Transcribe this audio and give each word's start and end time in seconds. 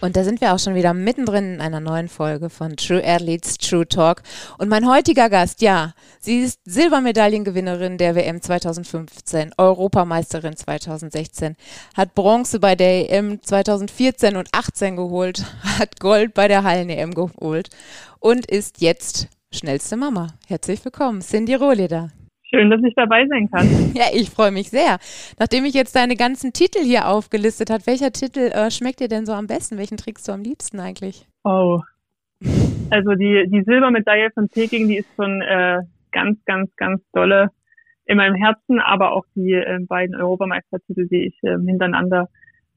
Und 0.00 0.16
da 0.16 0.22
sind 0.22 0.40
wir 0.40 0.54
auch 0.54 0.58
schon 0.60 0.76
wieder 0.76 0.94
mittendrin 0.94 1.54
in 1.54 1.60
einer 1.60 1.80
neuen 1.80 2.08
Folge 2.08 2.50
von 2.50 2.76
True 2.76 3.02
Athletes 3.04 3.58
True 3.58 3.86
Talk. 3.86 4.22
Und 4.56 4.68
mein 4.68 4.88
heutiger 4.88 5.28
Gast, 5.28 5.60
ja, 5.60 5.92
sie 6.20 6.40
ist 6.40 6.60
Silbermedaillengewinnerin 6.64 7.98
der 7.98 8.14
WM 8.14 8.40
2015, 8.40 9.54
Europameisterin 9.56 10.56
2016, 10.56 11.56
hat 11.96 12.14
Bronze 12.14 12.60
bei 12.60 12.76
der 12.76 13.10
EM 13.10 13.42
2014 13.42 14.36
und 14.36 14.48
18 14.52 14.94
geholt, 14.94 15.44
hat 15.78 15.98
Gold 15.98 16.32
bei 16.32 16.46
der 16.46 16.62
Hallen-EM 16.62 17.12
geholt 17.12 17.70
und 18.20 18.46
ist 18.46 18.80
jetzt 18.80 19.26
schnellste 19.50 19.96
Mama. 19.96 20.28
Herzlich 20.46 20.84
willkommen, 20.84 21.22
Cindy 21.22 21.54
Rohleder. 21.54 22.10
Schön, 22.50 22.70
dass 22.70 22.82
ich 22.82 22.94
dabei 22.94 23.26
sein 23.26 23.50
kann. 23.50 23.66
Ja, 23.94 24.06
ich 24.12 24.30
freue 24.30 24.50
mich 24.50 24.70
sehr. 24.70 24.98
Nachdem 25.38 25.64
ich 25.64 25.74
jetzt 25.74 25.94
deine 25.94 26.16
ganzen 26.16 26.52
Titel 26.52 26.80
hier 26.80 27.08
aufgelistet 27.08 27.70
habe, 27.70 27.86
welcher 27.86 28.10
Titel 28.10 28.50
äh, 28.52 28.70
schmeckt 28.70 29.00
dir 29.00 29.08
denn 29.08 29.26
so 29.26 29.32
am 29.32 29.46
besten? 29.46 29.76
Welchen 29.76 29.98
trägst 29.98 30.26
du 30.28 30.32
am 30.32 30.42
liebsten 30.42 30.80
eigentlich? 30.80 31.26
Oh. 31.44 31.80
Also 32.90 33.10
die, 33.16 33.44
die 33.50 33.64
Silbermedaille 33.64 34.30
von 34.30 34.48
Peking, 34.48 34.88
die 34.88 34.96
ist 34.96 35.08
schon 35.14 35.42
äh, 35.42 35.80
ganz, 36.10 36.42
ganz, 36.46 36.74
ganz 36.76 37.02
dolle 37.12 37.50
in 38.06 38.16
meinem 38.16 38.34
Herzen, 38.34 38.80
aber 38.80 39.12
auch 39.12 39.26
die 39.34 39.52
äh, 39.52 39.78
beiden 39.86 40.16
Europameistertitel, 40.16 41.06
die 41.06 41.26
ich 41.26 41.38
äh, 41.42 41.58
hintereinander 41.66 42.30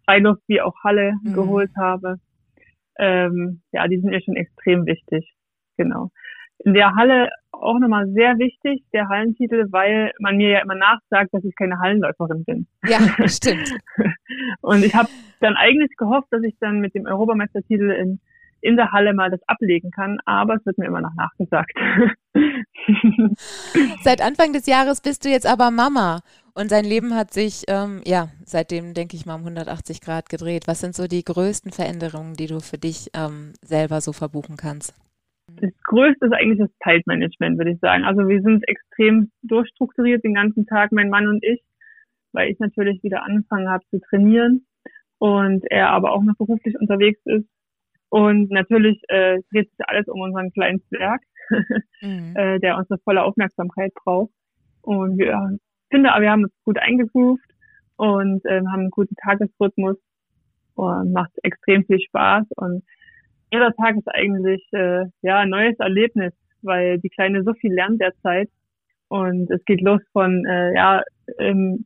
Freiluft 0.03 0.41
wie 0.47 0.59
auch 0.59 0.75
Halle 0.83 1.13
mhm. 1.23 1.33
geholt 1.33 1.71
habe. 1.77 2.17
Ähm, 2.99 3.61
ja, 3.71 3.87
die 3.87 4.01
sind 4.01 4.09
mir 4.09 4.21
schon 4.21 4.35
extrem 4.35 4.85
wichtig. 4.85 5.31
Genau 5.77 6.11
in 6.65 6.73
der 6.73 6.95
Halle 6.95 7.29
auch 7.61 7.79
nochmal 7.79 8.07
sehr 8.13 8.37
wichtig, 8.37 8.83
der 8.93 9.07
Hallentitel, 9.07 9.67
weil 9.71 10.11
man 10.19 10.37
mir 10.37 10.49
ja 10.49 10.59
immer 10.61 10.75
nachsagt, 10.75 11.33
dass 11.33 11.43
ich 11.43 11.55
keine 11.55 11.79
Hallenläuferin 11.79 12.43
bin. 12.43 12.67
Ja, 12.87 12.99
stimmt. 13.27 13.71
und 14.61 14.83
ich 14.83 14.95
habe 14.95 15.09
dann 15.39 15.55
eigentlich 15.55 15.95
gehofft, 15.97 16.27
dass 16.31 16.43
ich 16.43 16.55
dann 16.59 16.79
mit 16.79 16.95
dem 16.95 17.05
Europameistertitel 17.05 17.91
in, 17.91 18.19
in 18.61 18.75
der 18.75 18.91
Halle 18.91 19.13
mal 19.13 19.29
das 19.29 19.41
ablegen 19.47 19.91
kann, 19.91 20.19
aber 20.25 20.55
es 20.55 20.65
wird 20.65 20.77
mir 20.77 20.87
immer 20.87 21.01
noch 21.01 21.13
nachgesagt. 21.15 21.71
Seit 24.01 24.21
Anfang 24.21 24.53
des 24.53 24.65
Jahres 24.65 25.01
bist 25.01 25.25
du 25.25 25.29
jetzt 25.29 25.47
aber 25.47 25.71
Mama 25.71 26.21
und 26.53 26.71
dein 26.71 26.85
Leben 26.85 27.15
hat 27.15 27.33
sich, 27.33 27.63
ähm, 27.67 28.01
ja, 28.05 28.29
seitdem, 28.45 28.93
denke 28.93 29.15
ich 29.15 29.25
mal, 29.25 29.35
um 29.35 29.41
180 29.41 30.01
Grad 30.01 30.29
gedreht. 30.29 30.67
Was 30.67 30.79
sind 30.81 30.95
so 30.95 31.07
die 31.07 31.23
größten 31.23 31.71
Veränderungen, 31.71 32.33
die 32.35 32.47
du 32.47 32.59
für 32.59 32.77
dich 32.77 33.09
ähm, 33.13 33.53
selber 33.61 34.01
so 34.01 34.13
verbuchen 34.13 34.57
kannst? 34.57 34.93
Das 35.59 35.71
Größte 35.83 36.25
ist 36.25 36.33
eigentlich 36.33 36.59
das 36.59 36.77
Zeitmanagement, 36.83 37.57
würde 37.57 37.71
ich 37.71 37.79
sagen. 37.79 38.03
Also 38.03 38.27
wir 38.27 38.41
sind 38.41 38.67
extrem 38.67 39.31
durchstrukturiert 39.43 40.23
den 40.23 40.33
ganzen 40.33 40.65
Tag, 40.65 40.91
mein 40.91 41.09
Mann 41.09 41.27
und 41.27 41.43
ich, 41.43 41.61
weil 42.31 42.49
ich 42.49 42.59
natürlich 42.59 43.01
wieder 43.03 43.23
angefangen 43.23 43.69
habe 43.69 43.83
zu 43.89 43.99
trainieren 43.99 44.65
und 45.19 45.63
er 45.69 45.89
aber 45.89 46.13
auch 46.13 46.23
noch 46.23 46.35
beruflich 46.37 46.75
unterwegs 46.79 47.19
ist. 47.25 47.47
Und 48.09 48.51
natürlich 48.51 49.01
äh, 49.07 49.39
dreht 49.51 49.69
sich 49.69 49.79
alles 49.87 50.07
um 50.07 50.19
unseren 50.19 50.51
kleinen 50.51 50.81
Zwerg, 50.87 51.21
mhm. 52.01 52.35
äh, 52.35 52.59
der 52.59 52.77
unsere 52.77 52.99
volle 52.99 53.23
Aufmerksamkeit 53.23 53.93
braucht. 53.93 54.33
Und 54.81 55.17
wir 55.17 55.57
finde, 55.91 56.09
wir 56.09 56.31
haben 56.31 56.43
uns 56.43 56.53
gut 56.65 56.79
eingegroovt 56.79 57.45
und 57.97 58.43
äh, 58.45 58.57
haben 58.59 58.81
einen 58.81 58.89
guten 58.89 59.15
Tagesrhythmus 59.15 59.97
und 60.75 61.13
macht 61.13 61.31
extrem 61.43 61.85
viel 61.85 61.99
Spaß 61.99 62.47
und 62.55 62.83
jeder 63.51 63.73
Tag 63.73 63.95
ist 63.97 64.07
eigentlich 64.07 64.65
äh, 64.71 65.05
ja 65.21 65.39
ein 65.39 65.49
neues 65.49 65.77
Erlebnis, 65.79 66.33
weil 66.61 66.99
die 66.99 67.09
Kleine 67.09 67.43
so 67.43 67.53
viel 67.53 67.73
lernt 67.73 68.01
derzeit 68.01 68.49
und 69.07 69.49
es 69.51 69.63
geht 69.65 69.81
los 69.81 70.01
von 70.13 70.45
äh, 70.45 70.73
ja 70.75 71.03
ähm, 71.39 71.85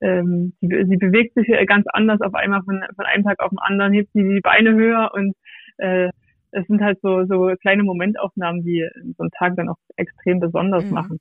ähm, 0.00 0.52
sie, 0.60 0.68
sie 0.88 0.96
bewegt 0.96 1.34
sich 1.34 1.46
ganz 1.66 1.86
anders 1.92 2.20
auf 2.20 2.34
einmal 2.34 2.62
von, 2.62 2.82
von 2.94 3.06
einem 3.06 3.24
Tag 3.24 3.40
auf 3.40 3.50
den 3.50 3.58
anderen, 3.58 3.92
hebt 3.92 4.12
sie 4.12 4.22
die 4.22 4.40
Beine 4.40 4.74
höher 4.74 5.10
und 5.14 5.34
äh, 5.78 6.10
es 6.50 6.66
sind 6.66 6.82
halt 6.82 7.00
so, 7.02 7.24
so 7.24 7.52
kleine 7.60 7.82
Momentaufnahmen, 7.82 8.62
die 8.62 8.86
so 9.16 9.22
einen 9.22 9.30
Tag 9.32 9.56
dann 9.56 9.68
auch 9.68 9.78
extrem 9.96 10.40
besonders 10.40 10.84
mhm. 10.84 10.92
machen. 10.92 11.20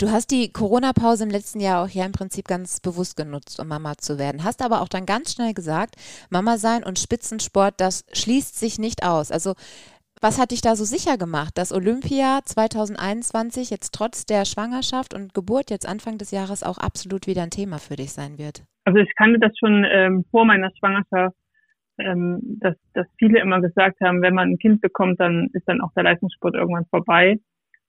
Du 0.00 0.10
hast 0.10 0.30
die 0.30 0.50
Corona-Pause 0.50 1.24
im 1.24 1.30
letzten 1.30 1.60
Jahr 1.60 1.84
auch 1.84 1.88
ja 1.90 2.06
im 2.06 2.12
Prinzip 2.12 2.48
ganz 2.48 2.80
bewusst 2.80 3.18
genutzt, 3.18 3.60
um 3.60 3.68
Mama 3.68 3.98
zu 3.98 4.18
werden. 4.18 4.44
Hast 4.44 4.64
aber 4.64 4.80
auch 4.80 4.88
dann 4.88 5.04
ganz 5.04 5.34
schnell 5.34 5.52
gesagt, 5.52 5.96
Mama 6.30 6.56
sein 6.56 6.84
und 6.84 6.98
Spitzensport, 6.98 7.74
das 7.76 8.06
schließt 8.14 8.58
sich 8.58 8.78
nicht 8.78 9.04
aus. 9.04 9.30
Also 9.30 9.52
was 10.22 10.40
hat 10.40 10.52
dich 10.52 10.62
da 10.62 10.74
so 10.74 10.84
sicher 10.84 11.18
gemacht, 11.18 11.58
dass 11.58 11.70
Olympia 11.70 12.40
2021 12.42 13.68
jetzt 13.68 13.92
trotz 13.92 14.24
der 14.24 14.46
Schwangerschaft 14.46 15.12
und 15.12 15.34
Geburt 15.34 15.70
jetzt 15.70 15.86
Anfang 15.86 16.16
des 16.16 16.30
Jahres 16.30 16.62
auch 16.62 16.78
absolut 16.78 17.26
wieder 17.26 17.42
ein 17.42 17.50
Thema 17.50 17.76
für 17.76 17.96
dich 17.96 18.12
sein 18.12 18.38
wird? 18.38 18.64
Also 18.86 19.00
ich 19.00 19.14
kannte 19.16 19.38
das 19.38 19.52
schon 19.58 19.84
ähm, 19.84 20.24
vor 20.30 20.46
meiner 20.46 20.70
Schwangerschaft, 20.78 21.36
ähm, 21.98 22.38
dass, 22.58 22.76
dass 22.94 23.06
viele 23.18 23.38
immer 23.38 23.60
gesagt 23.60 24.00
haben, 24.00 24.22
wenn 24.22 24.32
man 24.32 24.48
ein 24.48 24.58
Kind 24.58 24.80
bekommt, 24.80 25.20
dann 25.20 25.50
ist 25.52 25.68
dann 25.68 25.82
auch 25.82 25.92
der 25.92 26.04
Leistungssport 26.04 26.54
irgendwann 26.54 26.86
vorbei. 26.86 27.38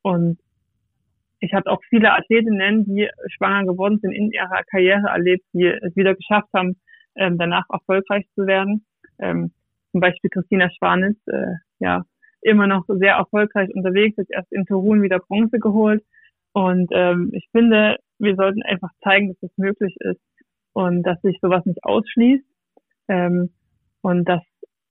Und 0.02 0.40
ich 1.42 1.54
habe 1.54 1.70
auch 1.70 1.82
viele 1.90 2.14
Athletinnen, 2.14 2.86
die 2.86 3.10
schwanger 3.36 3.66
geworden 3.66 4.00
sind, 4.02 4.12
in 4.12 4.32
ihrer 4.32 4.64
Karriere 4.70 5.08
erlebt, 5.10 5.44
die 5.54 5.66
es 5.66 5.96
wieder 5.96 6.16
geschafft 6.16 6.50
haben, 6.54 6.80
ähm, 7.16 7.38
danach 7.38 7.66
erfolgreich 7.70 8.26
zu 8.36 8.46
werden. 8.46 8.86
Ähm, 9.20 9.52
zum 9.92 10.02
Beispiel 10.02 10.30
Christina 10.30 10.70
Schwanitz, 10.70 11.18
äh, 11.28 11.56
ja, 11.80 12.06
immer 12.42 12.68
noch 12.68 12.86
sehr 12.88 13.16
erfolgreich 13.16 13.74
unterwegs, 13.74 14.18
hat 14.18 14.28
erst 14.30 14.52
in 14.52 14.66
Turun 14.66 15.02
wieder 15.02 15.20
Bronze 15.20 15.60
geholt. 15.60 16.04
Und 16.54 16.90
ähm, 16.94 17.32
ich 17.34 17.48
finde, 17.52 17.98
wir 18.20 18.36
sollten 18.36 18.62
einfach 18.64 18.90
zeigen, 19.04 19.30
dass 19.30 19.50
es 19.50 19.58
möglich 19.58 19.96
ist 20.00 20.22
und 20.74 21.04
dass 21.04 21.20
sich 21.22 21.40
sowas 21.42 21.66
nicht 21.66 21.84
ausschließt 21.84 22.46
ähm, 23.08 23.50
und 24.02 24.26
dass 24.30 24.44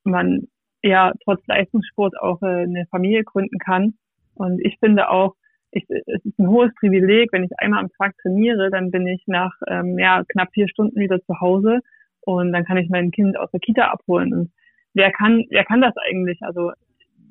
man 0.03 0.49
ja 0.83 1.13
trotz 1.25 1.47
Leistungssport 1.47 2.19
auch 2.19 2.43
äh, 2.43 2.63
eine 2.63 2.87
Familie 2.91 3.23
gründen 3.23 3.59
kann. 3.59 3.95
Und 4.35 4.61
ich 4.65 4.79
finde 4.81 5.11
auch, 5.11 5.37
ich, 5.73 5.85
es 5.89 6.25
ist 6.25 6.39
ein 6.39 6.49
hohes 6.49 6.73
Privileg, 6.79 7.33
wenn 7.33 7.45
ich 7.45 7.51
einmal 7.59 7.81
am 7.81 7.91
Tag 7.99 8.17
trainiere, 8.23 8.71
dann 8.71 8.91
bin 8.91 9.07
ich 9.07 9.23
nach 9.27 9.53
ähm, 9.69 9.99
ja, 9.99 10.25
knapp 10.29 10.49
vier 10.53 10.69
Stunden 10.69 10.99
wieder 10.99 11.21
zu 11.23 11.41
Hause 11.41 11.81
und 12.23 12.53
dann 12.53 12.65
kann 12.65 12.77
ich 12.77 12.89
mein 12.89 13.11
Kind 13.11 13.39
aus 13.39 13.51
der 13.51 13.61
Kita 13.61 13.89
abholen. 13.89 14.33
Und 14.33 14.53
wer 14.95 15.13
kann, 15.13 15.45
wer 15.51 15.65
kann 15.65 15.81
das 15.81 15.95
eigentlich? 15.97 16.39
Also 16.43 16.73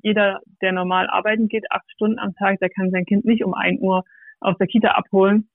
jeder, 0.02 0.40
der 0.62 0.72
normal 0.72 1.08
arbeiten 1.08 1.48
geht, 1.48 1.70
acht 1.70 1.90
Stunden 1.92 2.18
am 2.18 2.34
Tag, 2.34 2.58
der 2.60 2.70
kann 2.70 2.90
sein 2.90 3.04
Kind 3.04 3.24
nicht 3.24 3.44
um 3.44 3.54
ein 3.54 3.78
Uhr 3.80 4.04
aus 4.40 4.56
der 4.58 4.66
Kita 4.66 4.92
abholen 4.92 5.48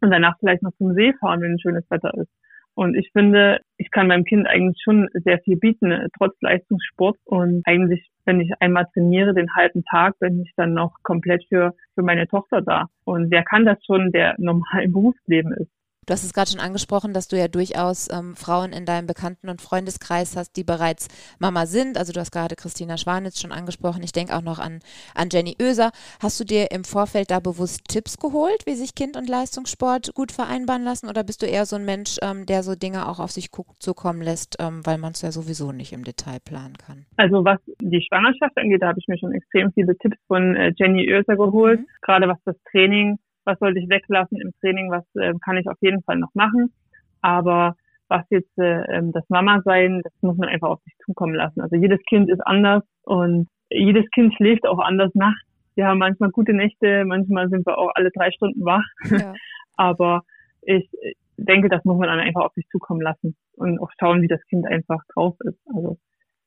und 0.00 0.10
danach 0.10 0.38
vielleicht 0.38 0.62
noch 0.62 0.72
zum 0.78 0.94
See 0.94 1.12
fahren, 1.20 1.42
wenn 1.42 1.58
schönes 1.58 1.88
Wetter 1.90 2.14
ist. 2.14 2.30
Und 2.74 2.96
ich 2.96 3.10
finde, 3.12 3.60
ich 3.76 3.90
kann 3.90 4.08
meinem 4.08 4.24
Kind 4.24 4.48
eigentlich 4.48 4.80
schon 4.82 5.08
sehr 5.12 5.38
viel 5.40 5.56
bieten, 5.56 5.92
äh, 5.92 6.08
trotz 6.18 6.34
Leistungssport. 6.40 7.16
Und 7.24 7.62
eigentlich, 7.64 8.10
wenn 8.24 8.40
ich 8.40 8.50
einmal 8.60 8.86
trainiere, 8.92 9.34
den 9.34 9.54
halben 9.54 9.84
Tag, 9.84 10.18
bin 10.18 10.42
ich 10.42 10.52
dann 10.56 10.74
noch 10.74 10.92
komplett 11.02 11.44
für, 11.48 11.74
für 11.94 12.02
meine 12.02 12.26
Tochter 12.26 12.62
da. 12.62 12.86
Und 13.04 13.30
wer 13.30 13.44
kann 13.44 13.64
das 13.64 13.78
schon, 13.84 14.12
der 14.12 14.34
normal 14.38 14.82
im 14.82 14.92
Berufsleben 14.92 15.52
ist? 15.52 15.70
Du 16.06 16.12
hast 16.12 16.24
es 16.24 16.34
gerade 16.34 16.50
schon 16.50 16.60
angesprochen, 16.60 17.14
dass 17.14 17.28
du 17.28 17.38
ja 17.38 17.48
durchaus 17.48 18.08
ähm, 18.12 18.36
Frauen 18.36 18.72
in 18.72 18.84
deinem 18.84 19.06
Bekannten- 19.06 19.48
und 19.48 19.62
Freundeskreis 19.62 20.36
hast, 20.36 20.56
die 20.56 20.64
bereits 20.64 21.08
Mama 21.38 21.66
sind. 21.66 21.96
Also 21.96 22.12
du 22.12 22.20
hast 22.20 22.30
gerade 22.30 22.56
Christina 22.56 22.96
Schwanitz 22.96 23.40
schon 23.40 23.52
angesprochen. 23.52 24.02
Ich 24.02 24.12
denke 24.12 24.36
auch 24.36 24.42
noch 24.42 24.58
an, 24.58 24.80
an 25.14 25.28
Jenny 25.30 25.56
Oeser. 25.60 25.92
Hast 26.20 26.38
du 26.40 26.44
dir 26.44 26.70
im 26.70 26.84
Vorfeld 26.84 27.30
da 27.30 27.40
bewusst 27.40 27.88
Tipps 27.88 28.18
geholt, 28.18 28.66
wie 28.66 28.74
sich 28.74 28.94
Kind 28.94 29.16
und 29.16 29.28
Leistungssport 29.28 30.14
gut 30.14 30.32
vereinbaren 30.32 30.84
lassen? 30.84 31.08
Oder 31.08 31.24
bist 31.24 31.42
du 31.42 31.46
eher 31.46 31.64
so 31.64 31.76
ein 31.76 31.84
Mensch, 31.84 32.18
ähm, 32.22 32.46
der 32.46 32.62
so 32.62 32.74
Dinge 32.74 33.08
auch 33.08 33.18
auf 33.18 33.30
sich 33.30 33.48
zukommen 33.78 34.20
lässt, 34.20 34.56
ähm, 34.60 34.82
weil 34.84 34.98
man 34.98 35.12
es 35.12 35.22
ja 35.22 35.32
sowieso 35.32 35.72
nicht 35.72 35.92
im 35.92 36.04
Detail 36.04 36.38
planen 36.44 36.76
kann? 36.76 37.06
Also 37.16 37.44
was 37.44 37.58
die 37.80 38.04
Schwangerschaft 38.06 38.56
angeht, 38.56 38.82
da 38.82 38.88
habe 38.88 38.98
ich 38.98 39.08
mir 39.08 39.18
schon 39.18 39.32
extrem 39.32 39.72
viele 39.72 39.96
Tipps 39.96 40.18
von 40.26 40.54
äh, 40.54 40.72
Jenny 40.76 41.10
Oeser 41.12 41.36
geholt. 41.36 41.80
Mhm. 41.80 41.86
Gerade 42.02 42.28
was 42.28 42.38
das 42.44 42.56
Training 42.70 43.18
was 43.44 43.58
sollte 43.58 43.80
ich 43.80 43.88
weglassen 43.88 44.40
im 44.40 44.52
Training, 44.60 44.90
was 44.90 45.04
äh, 45.14 45.34
kann 45.44 45.56
ich 45.56 45.68
auf 45.68 45.78
jeden 45.80 46.02
Fall 46.02 46.16
noch 46.16 46.34
machen. 46.34 46.72
Aber 47.20 47.76
was 48.08 48.24
jetzt 48.30 48.58
äh, 48.58 48.82
ähm, 48.96 49.12
das 49.12 49.24
Mama 49.28 49.62
sein, 49.64 50.00
das 50.02 50.12
muss 50.20 50.36
man 50.36 50.48
einfach 50.48 50.68
auf 50.68 50.82
sich 50.82 50.94
zukommen 51.04 51.34
lassen. 51.34 51.60
Also 51.60 51.76
jedes 51.76 52.00
Kind 52.08 52.30
ist 52.30 52.40
anders 52.46 52.82
und 53.02 53.48
jedes 53.70 54.08
Kind 54.10 54.34
schläft 54.34 54.66
auch 54.66 54.78
anders 54.78 55.10
nachts. 55.14 55.40
Wir 55.74 55.86
haben 55.86 55.98
manchmal 55.98 56.30
gute 56.30 56.52
Nächte, 56.52 57.04
manchmal 57.04 57.48
sind 57.48 57.66
wir 57.66 57.78
auch 57.78 57.90
alle 57.94 58.10
drei 58.10 58.30
Stunden 58.30 58.64
wach. 58.64 58.84
Ja. 59.10 59.34
Aber 59.76 60.22
ich 60.62 60.88
denke, 61.36 61.68
das 61.68 61.84
muss 61.84 61.98
man 61.98 62.08
dann 62.08 62.20
einfach 62.20 62.42
auf 62.42 62.52
sich 62.52 62.66
zukommen 62.68 63.00
lassen 63.00 63.34
und 63.56 63.80
auch 63.80 63.90
schauen, 63.98 64.22
wie 64.22 64.28
das 64.28 64.44
Kind 64.46 64.66
einfach 64.66 65.02
drauf 65.12 65.34
ist. 65.40 65.58
Also 65.74 65.98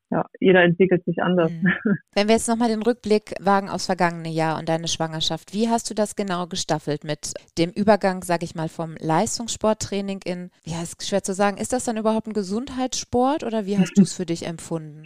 ja, 0.09 0.25
jeder 0.39 0.63
entwickelt 0.63 1.03
sich 1.03 1.21
anders. 1.21 1.51
Mhm. 1.51 1.97
Wenn 2.13 2.27
wir 2.27 2.35
jetzt 2.35 2.47
nochmal 2.47 2.69
den 2.69 2.81
Rückblick 2.81 3.33
wagen 3.41 3.69
aufs 3.69 3.87
vergangene 3.87 4.29
Jahr 4.29 4.57
und 4.57 4.69
deine 4.69 4.87
Schwangerschaft, 4.87 5.53
wie 5.53 5.67
hast 5.67 5.89
du 5.89 5.93
das 5.93 6.15
genau 6.15 6.47
gestaffelt 6.47 7.03
mit 7.03 7.33
dem 7.57 7.71
Übergang, 7.71 8.23
sag 8.23 8.41
ich 8.41 8.55
mal, 8.55 8.69
vom 8.69 8.95
Leistungssporttraining 8.99 10.21
in, 10.25 10.49
ja, 10.63 10.81
ist 10.81 11.05
schwer 11.05 11.23
zu 11.23 11.33
sagen, 11.33 11.57
ist 11.57 11.73
das 11.73 11.83
dann 11.83 11.97
überhaupt 11.97 12.27
ein 12.27 12.33
Gesundheitssport 12.33 13.43
oder 13.43 13.65
wie 13.65 13.77
hast 13.77 13.97
du 13.97 14.03
es 14.03 14.15
für 14.15 14.25
dich 14.25 14.45
empfunden? 14.47 15.03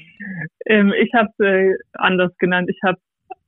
Ähm, 0.67 0.93
ich 0.93 1.11
habe 1.15 1.29
es 1.37 1.45
äh, 1.45 1.75
anders 1.93 2.37
genannt. 2.37 2.69
Ich 2.69 2.79
habe 2.83 2.99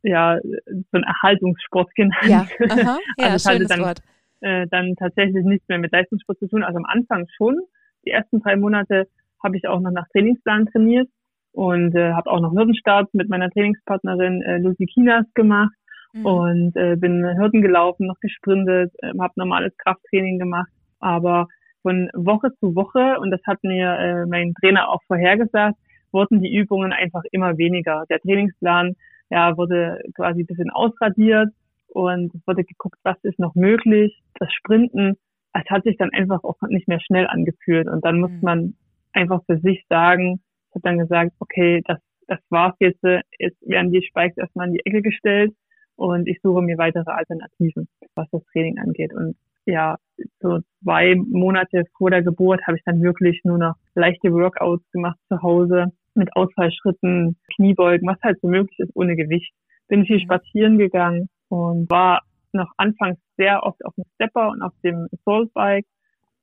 ja 0.02 0.40
so 0.42 0.84
einen 0.92 1.04
Erhaltungssport 1.04 1.94
genannt. 1.94 2.28
Ja, 2.28 2.48
Aha. 2.70 2.98
ja 3.20 3.28
also 3.28 3.52
schönes 3.52 3.68
dann, 3.68 3.82
Wort. 3.82 4.00
Äh, 4.42 4.66
dann 4.72 4.96
tatsächlich 4.96 5.46
nichts 5.46 5.68
mehr 5.70 5.78
mit 5.78 5.92
Leistungssport 5.92 6.40
zu 6.40 6.48
tun. 6.48 6.64
Also 6.64 6.78
am 6.78 6.86
Anfang 6.86 7.28
schon. 7.38 7.60
Die 8.06 8.10
ersten 8.10 8.42
drei 8.42 8.56
Monate 8.56 9.08
habe 9.42 9.56
ich 9.56 9.68
auch 9.68 9.80
noch 9.80 9.92
nach 9.92 10.08
Trainingsplan 10.10 10.66
trainiert 10.66 11.08
und 11.54 11.96
äh, 11.96 12.14
habe 12.14 12.30
auch 12.30 12.42
noch 12.42 12.52
Hürdenstart 12.52 13.14
mit 13.14 13.30
meiner 13.30 13.50
Trainingspartnerin 13.50 14.42
äh, 14.42 14.58
Lucy 14.58 14.86
Kinas 14.88 15.26
gemacht 15.34 15.74
mhm. 16.14 16.26
und 16.26 16.76
äh, 16.76 16.96
bin 16.96 17.24
Hürden 17.24 17.62
gelaufen, 17.62 18.08
noch 18.08 18.20
gesprintet, 18.20 18.92
äh, 19.00 19.12
habe 19.20 19.34
normales 19.36 19.76
Krafttraining 19.78 20.40
gemacht, 20.40 20.70
aber 21.00 21.48
von 21.84 22.10
Woche 22.14 22.50
zu 22.60 22.76
Woche 22.76 23.20
und 23.20 23.32
das 23.32 23.42
hat 23.46 23.64
mir 23.64 23.98
äh, 23.98 24.26
mein 24.26 24.54
Trainer 24.60 24.90
auch 24.90 25.02
vorhergesagt, 25.08 25.78
wurden 26.12 26.42
die 26.42 26.54
Übungen 26.54 26.92
einfach 26.92 27.24
immer 27.32 27.58
weniger. 27.58 28.06
Der 28.10 28.20
Trainingsplan 28.20 28.96
ja 29.30 29.56
wurde 29.56 30.02
quasi 30.16 30.42
ein 30.42 30.48
bisschen 30.48 30.72
ausradiert 30.72 31.50
und 31.88 32.34
es 32.34 32.42
wurde 32.48 32.64
geguckt, 32.64 32.98
was 33.04 33.18
ist 33.24 33.38
noch 33.38 33.54
möglich. 33.54 34.22
Das 34.40 34.52
Sprinten, 34.52 35.18
es 35.54 35.70
hat 35.70 35.84
sich 35.84 35.98
dann 35.98 36.12
einfach 36.12 36.44
auch 36.44 36.58
nicht 36.68 36.88
mehr 36.88 37.00
schnell 37.00 37.28
angefühlt 37.28 37.88
und 37.88 38.04
dann 38.04 38.20
muss 38.20 38.32
mhm. 38.32 38.42
man 38.42 38.74
einfach 39.12 39.42
für 39.46 39.60
sich 39.60 39.86
sagen, 39.90 40.42
habe 40.74 40.82
dann 40.84 40.98
gesagt, 41.00 41.32
okay, 41.40 41.82
das, 41.86 42.00
das 42.28 42.40
war's 42.50 42.76
jetzt. 42.80 43.04
Jetzt 43.40 43.62
werden 43.62 43.92
die 43.92 44.06
Spikes 44.06 44.38
erstmal 44.38 44.68
in 44.68 44.74
die 44.74 44.86
Ecke 44.86 45.02
gestellt 45.02 45.54
und 45.96 46.28
ich 46.28 46.40
suche 46.42 46.62
mir 46.62 46.78
weitere 46.78 47.10
Alternativen, 47.12 47.88
was 48.16 48.28
das 48.32 48.44
Training 48.52 48.80
angeht. 48.80 49.14
Und 49.14 49.36
ja, 49.66 49.98
so 50.40 50.60
zwei 50.84 51.16
Monate 51.16 51.86
vor 51.98 52.10
der 52.10 52.24
Geburt 52.24 52.62
habe 52.68 52.78
ich 52.78 52.84
dann 52.84 53.02
wirklich 53.02 53.42
nur 53.44 53.58
noch 53.58 53.76
leichte 53.96 54.32
Workouts 54.32 54.84
gemacht 54.92 55.18
zu 55.30 55.42
Hause 55.42 55.88
mit 56.16 56.36
Ausfallschritten, 56.36 57.38
Kniebeugen, 57.56 58.08
was 58.08 58.22
halt 58.22 58.40
so 58.42 58.48
möglich 58.48 58.78
ist 58.80 58.92
ohne 58.96 59.16
Gewicht. 59.16 59.54
Bin 59.88 60.06
viel 60.06 60.18
mhm. 60.18 60.22
spazieren 60.22 60.78
gegangen 60.78 61.30
und 61.50 61.90
war 61.90 62.22
noch 62.52 62.72
anfangs 62.78 63.18
sehr 63.38 63.64
oft 63.64 63.84
auf 63.86 63.94
dem 63.96 64.06
Stepper 64.16 64.50
und 64.50 64.62
auf 64.62 64.74
dem 64.84 65.08
Assault 65.12 65.54
Bike 65.54 65.86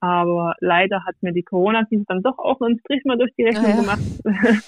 aber 0.00 0.54
leider 0.60 1.04
hat 1.04 1.16
mir 1.20 1.32
die 1.32 1.42
Corona-Krise 1.42 2.04
dann 2.08 2.22
doch 2.22 2.38
auch 2.38 2.60
einen 2.60 2.78
Strich 2.80 3.04
mal 3.04 3.18
durch 3.18 3.32
die 3.36 3.44
Rechnung 3.44 3.64
ah, 3.64 3.68
ja. 3.68 3.80
gemacht, 3.80 4.00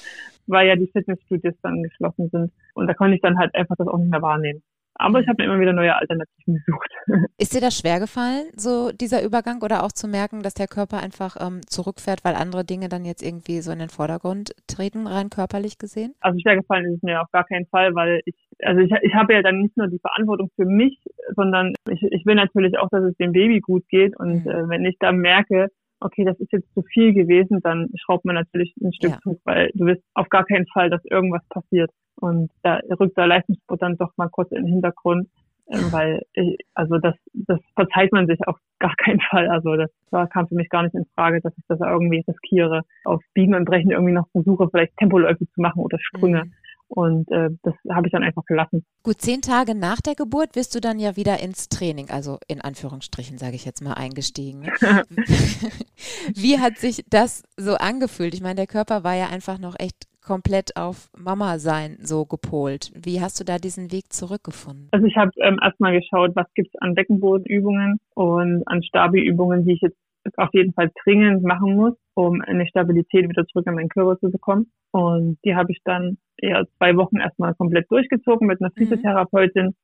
weil 0.47 0.69
ja 0.69 0.77
die 0.77 0.91
Fitnessstudios 0.93 1.55
dann 1.63 1.83
geschlossen 1.83 2.29
sind. 2.31 2.53
Und 2.75 2.87
da 2.87 2.95
konnte 2.95 3.17
ich 3.17 3.23
dann 3.23 3.39
halt 3.39 3.55
einfach 3.55 3.77
das 3.77 3.89
auch 3.89 3.99
nicht 3.99 4.11
mehr 4.11 4.23
wahrnehmen. 4.23 4.63
Aber 4.95 5.21
ich 5.21 5.27
habe 5.27 5.43
mir 5.43 5.49
immer 5.49 5.61
wieder 5.61 5.73
neue 5.73 5.97
Alternativen 5.97 6.55
gesucht. 6.55 6.91
Ist 7.39 7.55
dir 7.55 7.61
das 7.61 7.79
schwer 7.79 7.99
gefallen, 7.99 8.51
so 8.57 8.93
dieser 8.93 9.23
Übergang 9.23 9.63
oder 9.63 9.85
auch 9.85 9.93
zu 9.93 10.07
merken, 10.07 10.43
dass 10.43 10.55
der 10.55 10.69
Körper 10.69 11.03
einfach 11.03 11.37
ähm, 11.41 11.63
zurückfährt, 11.67 12.25
weil 12.25 12.35
andere 12.35 12.65
Dinge 12.65 12.89
dann 12.89 13.05
jetzt 13.05 13.23
irgendwie 13.23 13.61
so 13.63 13.73
in 13.73 13.79
den 13.79 13.89
Vordergrund 13.89 14.55
treten, 14.67 15.07
rein 15.07 15.31
körperlich 15.31 15.79
gesehen? 15.79 16.15
Also 16.21 16.39
schwer 16.41 16.57
gefallen 16.57 16.85
ist 16.87 16.97
es 16.97 17.03
mir 17.03 17.23
auf 17.23 17.31
gar 17.33 17.45
keinen 17.45 17.67
Fall, 17.67 17.95
weil 17.95 18.21
ich, 18.27 18.35
also 18.61 18.81
ich, 18.81 18.93
ich 19.03 19.15
habe 19.15 19.35
ja 19.35 19.43
dann 19.43 19.61
nicht 19.61 19.77
nur 19.77 19.89
die 19.89 19.99
Verantwortung 19.99 20.51
für 20.57 20.65
mich, 20.65 20.99
sondern 21.35 21.75
ich, 21.91 22.03
ich 22.03 22.27
will 22.27 22.35
natürlich 22.35 22.79
auch, 22.79 22.89
dass 22.91 23.05
es 23.05 23.17
dem 23.17 23.33
Baby 23.33 23.61
gut 23.61 23.87
geht. 23.89 24.19
Und 24.19 24.45
mhm. 24.45 24.51
äh, 24.51 24.69
wenn 24.69 24.85
ich 24.85 24.97
da 24.99 25.13
merke, 25.13 25.69
okay, 26.01 26.25
das 26.25 26.39
ist 26.41 26.53
jetzt 26.53 26.73
zu 26.75 26.83
viel 26.83 27.15
gewesen, 27.15 27.61
dann 27.63 27.89
schraubt 27.95 28.25
man 28.25 28.35
natürlich 28.35 28.75
ein 28.83 28.93
Stück 28.93 29.13
ja. 29.13 29.19
zurück, 29.23 29.41
weil 29.45 29.71
du 29.75 29.87
wirst 29.87 30.03
auf 30.15 30.29
gar 30.29 30.45
keinen 30.45 30.67
Fall, 30.67 30.91
dass 30.91 31.05
irgendwas 31.05 31.47
passiert. 31.49 31.91
Und 32.21 32.51
da 32.63 32.81
rückt 33.01 33.17
der 33.17 33.27
Leistungssport 33.27 33.83
dann 33.83 33.97
doch 33.97 34.13
mal 34.17 34.29
kurz 34.29 34.51
in 34.53 34.65
den 34.65 34.75
Hintergrund, 34.75 35.29
äh, 35.67 35.79
weil 35.91 36.23
ich, 36.35 36.59
also 36.75 36.99
das, 36.99 37.15
das 37.33 37.61
verzeiht 37.75 38.13
man 38.13 38.27
sich 38.27 38.39
auf 38.47 38.57
gar 38.79 38.95
keinen 38.97 39.21
Fall. 39.21 39.49
Also 39.49 39.77
das 39.77 39.91
war, 40.11 40.29
kam 40.29 40.49
für 40.49 40.55
mich 40.55 40.69
gar 40.69 40.83
nicht 40.83 40.95
in 40.95 41.07
Frage, 41.15 41.41
dass 41.41 41.57
ich 41.57 41.65
das 41.69 41.81
irgendwie 41.81 42.25
riskiere, 42.27 42.83
auf 43.05 43.23
Biegen 43.35 43.55
und 43.55 43.65
Brechen 43.65 43.91
irgendwie 43.91 44.13
noch 44.13 44.29
versuche, 44.33 44.69
vielleicht 44.71 44.97
Tempoläufe 44.97 45.47
zu 45.47 45.61
machen 45.61 45.81
oder 45.81 45.99
Sprünge. 46.01 46.45
Mhm. 46.45 46.53
Und 46.95 47.31
äh, 47.31 47.49
das 47.63 47.75
habe 47.91 48.07
ich 48.07 48.13
dann 48.13 48.23
einfach 48.23 48.45
gelassen. 48.45 48.85
Gut, 49.03 49.23
zehn 49.23 49.41
Tage 49.41 49.75
nach 49.75 50.03
der 50.03 50.15
Geburt 50.15 50.55
wirst 50.57 50.75
du 50.75 50.81
dann 50.81 50.99
ja 50.99 51.17
wieder 51.17 51.41
ins 51.41 51.71
Training, 51.71 52.11
also 52.11 52.37
in 52.49 52.61
Anführungsstrichen 52.61 53.39
sage 53.39 53.57
ich 53.57 53.65
jetzt 53.65 53.83
mal, 53.83 53.95
eingestiegen. 53.95 54.65
Wie 56.35 56.59
hat 56.59 56.77
sich 56.77 57.03
das 57.09 57.45
so 57.57 57.77
angefühlt? 57.77 58.35
Ich 58.35 58.43
meine, 58.43 58.57
der 58.57 58.67
Körper 58.67 59.05
war 59.05 59.15
ja 59.15 59.29
einfach 59.29 59.59
noch 59.59 59.75
echt 59.79 60.07
komplett 60.23 60.77
auf 60.77 61.09
Mama 61.17 61.59
sein 61.59 61.97
so 62.03 62.27
gepolt. 62.27 62.93
Wie 62.95 63.23
hast 63.23 63.41
du 63.41 63.45
da 63.45 63.57
diesen 63.57 63.91
Weg 63.91 64.13
zurückgefunden? 64.13 64.89
Also 64.93 65.07
ich 65.07 65.17
habe 65.17 65.31
ähm, 65.41 65.59
erstmal 65.63 65.99
geschaut, 65.99 66.37
was 66.37 66.47
gibt 66.55 66.75
es 66.75 66.81
an 66.83 66.95
Beckenbodenübungen 66.95 68.01
und 68.15 68.63
an 68.67 68.83
Stabi-Übungen, 68.83 69.65
die 69.65 69.73
ich 69.73 69.81
jetzt 69.81 69.97
auf 70.37 70.51
jeden 70.53 70.73
Fall 70.73 70.91
dringend 71.05 71.43
machen 71.43 71.77
muss, 71.77 71.95
um 72.15 72.41
eine 72.43 72.67
Stabilität 72.67 73.29
wieder 73.29 73.47
zurück 73.47 73.67
in 73.67 73.75
meinen 73.75 73.89
Körper 73.89 74.19
zu 74.19 74.31
bekommen. 74.31 74.71
Und 74.93 75.39
die 75.45 75.55
habe 75.55 75.73
ich 75.73 75.81
dann 75.85 76.19
ja 76.39 76.65
zwei 76.77 76.97
Wochen 76.97 77.19
erstmal 77.19 77.55
komplett 77.55 77.91
durchgezogen 77.91 78.47
mit 78.47 78.61
einer 78.61 78.71
mhm. 78.75 78.79
Physiotherapeutin 78.79 79.75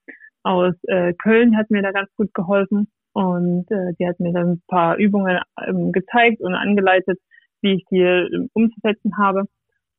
aus 0.43 0.75
äh, 0.85 1.13
Köln, 1.15 1.57
hat 1.57 1.71
mir 1.71 1.83
da 1.83 1.93
ganz 1.93 2.11
gut 2.17 2.33
geholfen. 2.35 2.89
Und 3.13 3.71
äh, 3.71 3.95
die 3.99 4.07
hat 4.07 4.21
mir 4.21 4.33
dann 4.33 4.53
ein 4.53 4.63
paar 4.69 4.97
Übungen 4.97 5.41
ähm, 5.67 5.93
gezeigt 5.93 6.41
und 6.41 6.55
angeleitet, 6.55 7.19
wie 7.63 7.75
ich 7.75 7.85
die 7.91 8.03
ähm, 8.03 8.49
umzusetzen 8.53 9.17
habe. 9.19 9.45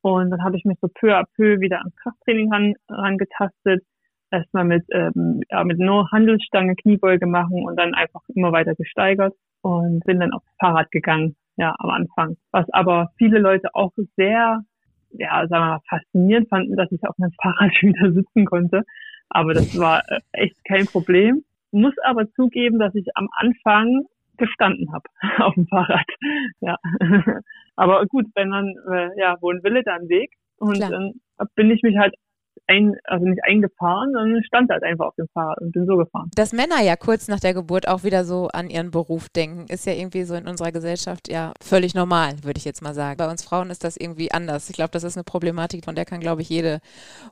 Und 0.02 0.30
dann 0.30 0.42
habe 0.42 0.56
ich 0.56 0.64
mich 0.64 0.78
so 0.80 0.88
peu 0.88 1.14
à 1.14 1.24
peu 1.36 1.60
wieder 1.60 1.78
ans 1.78 1.94
Krafttraining 1.96 2.52
ran, 2.52 2.74
rangetastet. 2.88 3.84
Erstmal 4.30 4.64
mit, 4.64 4.84
ähm, 4.92 5.42
ja, 5.50 5.64
mit 5.64 5.80
nur 5.80 6.10
Handelsstange, 6.12 6.76
Kniebeuge 6.76 7.26
machen 7.26 7.64
und 7.66 7.76
dann 7.76 7.94
einfach 7.94 8.22
immer 8.32 8.52
weiter 8.52 8.76
gesteigert 8.76 9.34
und 9.62 10.04
bin 10.04 10.20
dann 10.20 10.32
aufs 10.32 10.46
Fahrrad 10.58 10.90
gegangen, 10.90 11.36
ja, 11.56 11.74
am 11.78 11.90
Anfang. 11.90 12.36
Was 12.52 12.68
aber 12.72 13.10
viele 13.18 13.38
Leute 13.38 13.68
auch 13.74 13.92
sehr, 14.16 14.62
ja, 15.10 15.46
sagen 15.48 15.50
wir 15.50 15.60
mal, 15.60 15.80
faszinierend 15.88 16.48
fanden, 16.48 16.76
dass 16.76 16.90
ich 16.92 17.02
auf 17.06 17.16
meinem 17.18 17.34
Fahrrad 17.42 17.70
wieder 17.82 18.12
sitzen 18.12 18.44
konnte. 18.44 18.84
Aber 19.28 19.54
das 19.54 19.78
war 19.78 20.02
äh, 20.10 20.20
echt 20.32 20.56
kein 20.64 20.86
Problem. 20.86 21.44
Muss 21.72 21.94
aber 22.04 22.30
zugeben, 22.32 22.78
dass 22.78 22.94
ich 22.94 23.06
am 23.14 23.28
Anfang 23.38 24.06
gestanden 24.36 24.92
habe 24.92 25.04
auf 25.44 25.54
dem 25.54 25.66
Fahrrad. 25.68 26.06
Ja. 26.60 26.76
Aber 27.76 28.04
gut, 28.06 28.26
wenn 28.34 28.48
man, 28.48 28.74
äh, 28.90 29.08
ja, 29.18 29.36
wo 29.40 29.50
ein 29.50 29.62
Wille, 29.62 29.82
dann 29.84 30.08
Weg. 30.08 30.32
Und 30.56 30.74
Klar. 30.74 30.90
dann 30.90 31.12
bin 31.54 31.70
ich 31.70 31.82
mich 31.82 31.96
halt 31.96 32.14
ein, 32.70 32.96
also 33.04 33.26
nicht 33.26 33.42
eingefahren, 33.44 34.12
sondern 34.12 34.42
stand 34.44 34.70
halt 34.70 34.82
einfach 34.82 35.06
auf 35.06 35.14
dem 35.16 35.26
Fahrrad 35.34 35.60
und 35.60 35.72
bin 35.72 35.86
so 35.86 35.96
gefahren. 35.96 36.30
Dass 36.34 36.52
Männer 36.52 36.80
ja 36.82 36.96
kurz 36.96 37.28
nach 37.28 37.40
der 37.40 37.52
Geburt 37.52 37.88
auch 37.88 38.04
wieder 38.04 38.24
so 38.24 38.48
an 38.48 38.70
ihren 38.70 38.90
Beruf 38.90 39.28
denken, 39.28 39.66
ist 39.68 39.86
ja 39.86 39.92
irgendwie 39.92 40.22
so 40.22 40.34
in 40.34 40.46
unserer 40.46 40.72
Gesellschaft 40.72 41.30
ja 41.30 41.52
völlig 41.60 41.94
normal, 41.94 42.34
würde 42.42 42.58
ich 42.58 42.64
jetzt 42.64 42.82
mal 42.82 42.94
sagen. 42.94 43.16
Bei 43.18 43.28
uns 43.30 43.44
Frauen 43.44 43.70
ist 43.70 43.84
das 43.84 43.96
irgendwie 43.96 44.30
anders. 44.32 44.70
Ich 44.70 44.76
glaube, 44.76 44.92
das 44.92 45.04
ist 45.04 45.16
eine 45.16 45.24
Problematik, 45.24 45.84
von 45.84 45.94
der 45.94 46.04
kann, 46.04 46.20
glaube 46.20 46.42
ich, 46.42 46.48
jede 46.48 46.80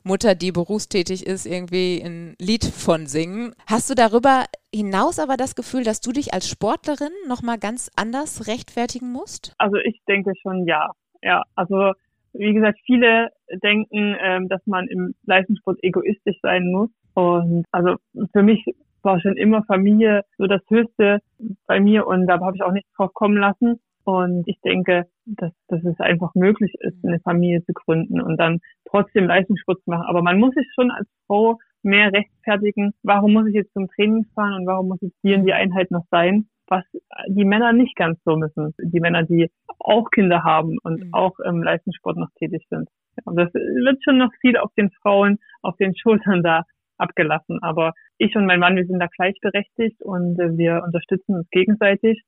Mutter, 0.03 0.35
die 0.35 0.51
berufstätig 0.51 1.25
ist, 1.25 1.45
irgendwie 1.45 2.01
ein 2.03 2.35
Lied 2.39 2.65
von 2.65 3.07
singen. 3.07 3.53
Hast 3.65 3.89
du 3.89 3.95
darüber 3.95 4.45
hinaus 4.73 5.19
aber 5.19 5.37
das 5.37 5.55
Gefühl, 5.55 5.83
dass 5.83 6.01
du 6.01 6.11
dich 6.11 6.33
als 6.33 6.49
Sportlerin 6.49 7.13
nochmal 7.27 7.57
ganz 7.57 7.89
anders 7.95 8.47
rechtfertigen 8.47 9.11
musst? 9.11 9.53
Also 9.57 9.77
ich 9.77 10.01
denke 10.07 10.33
schon 10.41 10.67
ja. 10.67 10.91
Ja, 11.21 11.43
also 11.55 11.93
wie 12.33 12.53
gesagt, 12.53 12.79
viele 12.85 13.29
denken, 13.63 14.15
ähm, 14.21 14.47
dass 14.47 14.65
man 14.65 14.87
im 14.87 15.13
Leistungssport 15.25 15.79
egoistisch 15.83 16.37
sein 16.41 16.71
muss. 16.71 16.89
Und 17.13 17.65
also 17.71 17.95
für 18.31 18.43
mich 18.43 18.63
war 19.01 19.19
schon 19.19 19.37
immer 19.37 19.63
Familie 19.63 20.23
so 20.37 20.45
das 20.45 20.61
Höchste 20.69 21.19
bei 21.67 21.79
mir 21.79 22.05
und 22.05 22.27
da 22.27 22.39
habe 22.39 22.55
ich 22.55 22.63
auch 22.63 22.71
nichts 22.71 22.91
drauf 22.95 23.13
kommen 23.13 23.37
lassen. 23.37 23.79
Und 24.03 24.47
ich 24.47 24.59
denke, 24.61 25.05
dass, 25.25 25.51
dass 25.67 25.83
es 25.83 25.99
einfach 25.99 26.33
möglich 26.33 26.73
ist, 26.79 26.97
eine 27.05 27.19
Familie 27.19 27.63
zu 27.65 27.73
gründen 27.73 28.21
und 28.21 28.37
dann 28.37 28.59
trotzdem 28.85 29.25
Leistungssport 29.25 29.83
zu 29.83 29.89
machen. 29.91 30.05
Aber 30.07 30.23
man 30.23 30.39
muss 30.39 30.55
sich 30.55 30.67
schon 30.73 30.89
als 30.89 31.07
Frau 31.27 31.59
mehr 31.83 32.11
rechtfertigen, 32.11 32.93
warum 33.03 33.33
muss 33.33 33.47
ich 33.47 33.53
jetzt 33.53 33.73
zum 33.73 33.87
Training 33.87 34.25
fahren 34.33 34.55
und 34.55 34.67
warum 34.67 34.87
muss 34.87 35.01
jetzt 35.01 35.17
hier 35.21 35.35
in 35.35 35.45
die 35.45 35.53
Einheit 35.53 35.91
noch 35.91 36.05
sein? 36.09 36.47
was 36.69 36.83
die 37.27 37.45
Männer 37.45 37.73
nicht 37.73 37.95
ganz 37.95 38.19
so 38.23 38.37
müssen. 38.37 38.73
Die 38.79 38.99
Männer, 38.99 39.23
die 39.23 39.49
auch 39.79 40.09
Kinder 40.11 40.43
haben 40.43 40.77
und 40.83 41.05
mhm. 41.05 41.13
auch 41.13 41.39
im 41.39 41.63
Leistungssport 41.63 42.17
noch 42.17 42.29
tätig 42.37 42.65
sind. 42.69 42.89
Ja, 43.17 43.33
das 43.33 43.53
wird 43.53 44.03
schon 44.03 44.17
noch 44.17 44.31
viel 44.41 44.57
auf 44.57 44.71
den 44.77 44.91
Frauen, 45.01 45.39
auf 45.61 45.75
den 45.77 45.95
Schultern 45.95 46.43
da 46.43 46.63
abgelassen. 46.97 47.59
Aber 47.61 47.93
ich 48.17 48.35
und 48.35 48.45
mein 48.45 48.59
Mann, 48.59 48.75
wir 48.75 48.85
sind 48.85 48.99
da 48.99 49.07
gleichberechtigt 49.07 50.01
und 50.01 50.37
wir 50.37 50.83
unterstützen 50.83 51.35
uns 51.35 51.49
gegenseitig. 51.49 52.21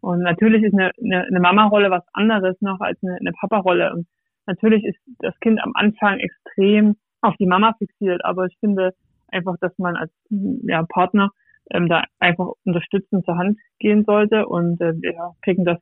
Und 0.00 0.20
natürlich 0.20 0.62
ist 0.62 0.74
eine, 0.74 0.90
eine, 1.02 1.24
eine 1.24 1.40
Mama-Rolle 1.40 1.90
was 1.90 2.04
anderes 2.12 2.60
noch 2.60 2.80
als 2.80 2.98
eine, 3.02 3.16
eine 3.16 3.32
Papa-Rolle. 3.32 3.92
Und 3.92 4.06
natürlich 4.46 4.84
ist 4.84 4.98
das 5.18 5.38
Kind 5.40 5.60
am 5.62 5.72
Anfang 5.74 6.18
extrem 6.18 6.96
auf 7.22 7.34
die 7.36 7.46
Mama 7.46 7.74
fixiert, 7.78 8.24
aber 8.24 8.46
ich 8.46 8.56
finde 8.60 8.94
einfach, 9.28 9.56
dass 9.60 9.76
man 9.78 9.96
als 9.96 10.12
ja, 10.30 10.84
Partner 10.84 11.30
ähm, 11.70 11.88
da 11.88 12.04
einfach 12.18 12.52
unterstützend 12.64 13.24
zur 13.24 13.36
Hand 13.36 13.58
gehen 13.78 14.04
sollte. 14.04 14.46
Und 14.46 14.80
äh, 14.80 14.94
wir 15.00 15.32
kriegen 15.42 15.64
das 15.64 15.78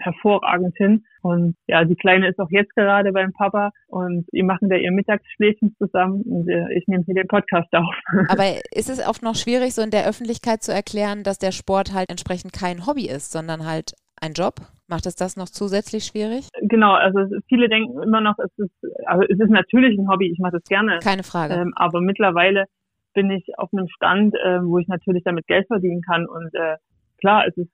hervorragend 0.00 0.76
hin. 0.76 1.04
Und 1.22 1.56
ja, 1.66 1.84
die 1.84 1.96
Kleine 1.96 2.28
ist 2.28 2.38
auch 2.38 2.50
jetzt 2.50 2.74
gerade 2.74 3.12
beim 3.12 3.32
Papa 3.32 3.70
und 3.88 4.26
die 4.32 4.42
machen 4.42 4.68
da 4.68 4.76
ihr 4.76 4.92
Mittagsschläfchen 4.92 5.74
zusammen 5.78 6.22
und 6.22 6.48
äh, 6.48 6.72
ich 6.74 6.86
nehme 6.86 7.04
hier 7.04 7.14
den 7.14 7.26
Podcast 7.26 7.72
auf. 7.72 7.94
Aber 8.28 8.44
ist 8.72 8.90
es 8.90 9.06
oft 9.06 9.22
noch 9.22 9.34
schwierig, 9.34 9.74
so 9.74 9.82
in 9.82 9.90
der 9.90 10.06
Öffentlichkeit 10.06 10.62
zu 10.62 10.72
erklären, 10.72 11.22
dass 11.22 11.38
der 11.38 11.52
Sport 11.52 11.92
halt 11.92 12.10
entsprechend 12.10 12.52
kein 12.52 12.86
Hobby 12.86 13.08
ist, 13.08 13.32
sondern 13.32 13.66
halt 13.66 13.92
ein 14.20 14.32
Job? 14.32 14.56
Macht 14.88 15.06
es 15.06 15.16
das 15.16 15.36
noch 15.36 15.48
zusätzlich 15.48 16.04
schwierig? 16.04 16.48
Genau, 16.62 16.94
also 16.94 17.18
viele 17.48 17.68
denken 17.68 18.02
immer 18.02 18.20
noch, 18.20 18.38
es 18.38 18.50
ist, 18.56 18.72
also 19.06 19.22
es 19.28 19.38
ist 19.38 19.50
natürlich 19.50 19.98
ein 19.98 20.08
Hobby, 20.08 20.30
ich 20.30 20.38
mache 20.38 20.52
das 20.52 20.64
gerne. 20.64 20.98
Keine 21.02 21.24
Frage. 21.24 21.54
Ähm, 21.54 21.72
aber 21.76 22.00
mittlerweile 22.00 22.64
bin 23.14 23.30
ich 23.30 23.46
auf 23.58 23.68
einem 23.72 23.88
Stand, 23.88 24.34
äh, 24.34 24.62
wo 24.62 24.78
ich 24.78 24.88
natürlich 24.88 25.24
damit 25.24 25.46
Geld 25.46 25.66
verdienen 25.66 26.02
kann 26.02 26.26
und 26.26 26.54
äh, 26.54 26.76
klar, 27.18 27.46
es 27.46 27.56
ist 27.56 27.70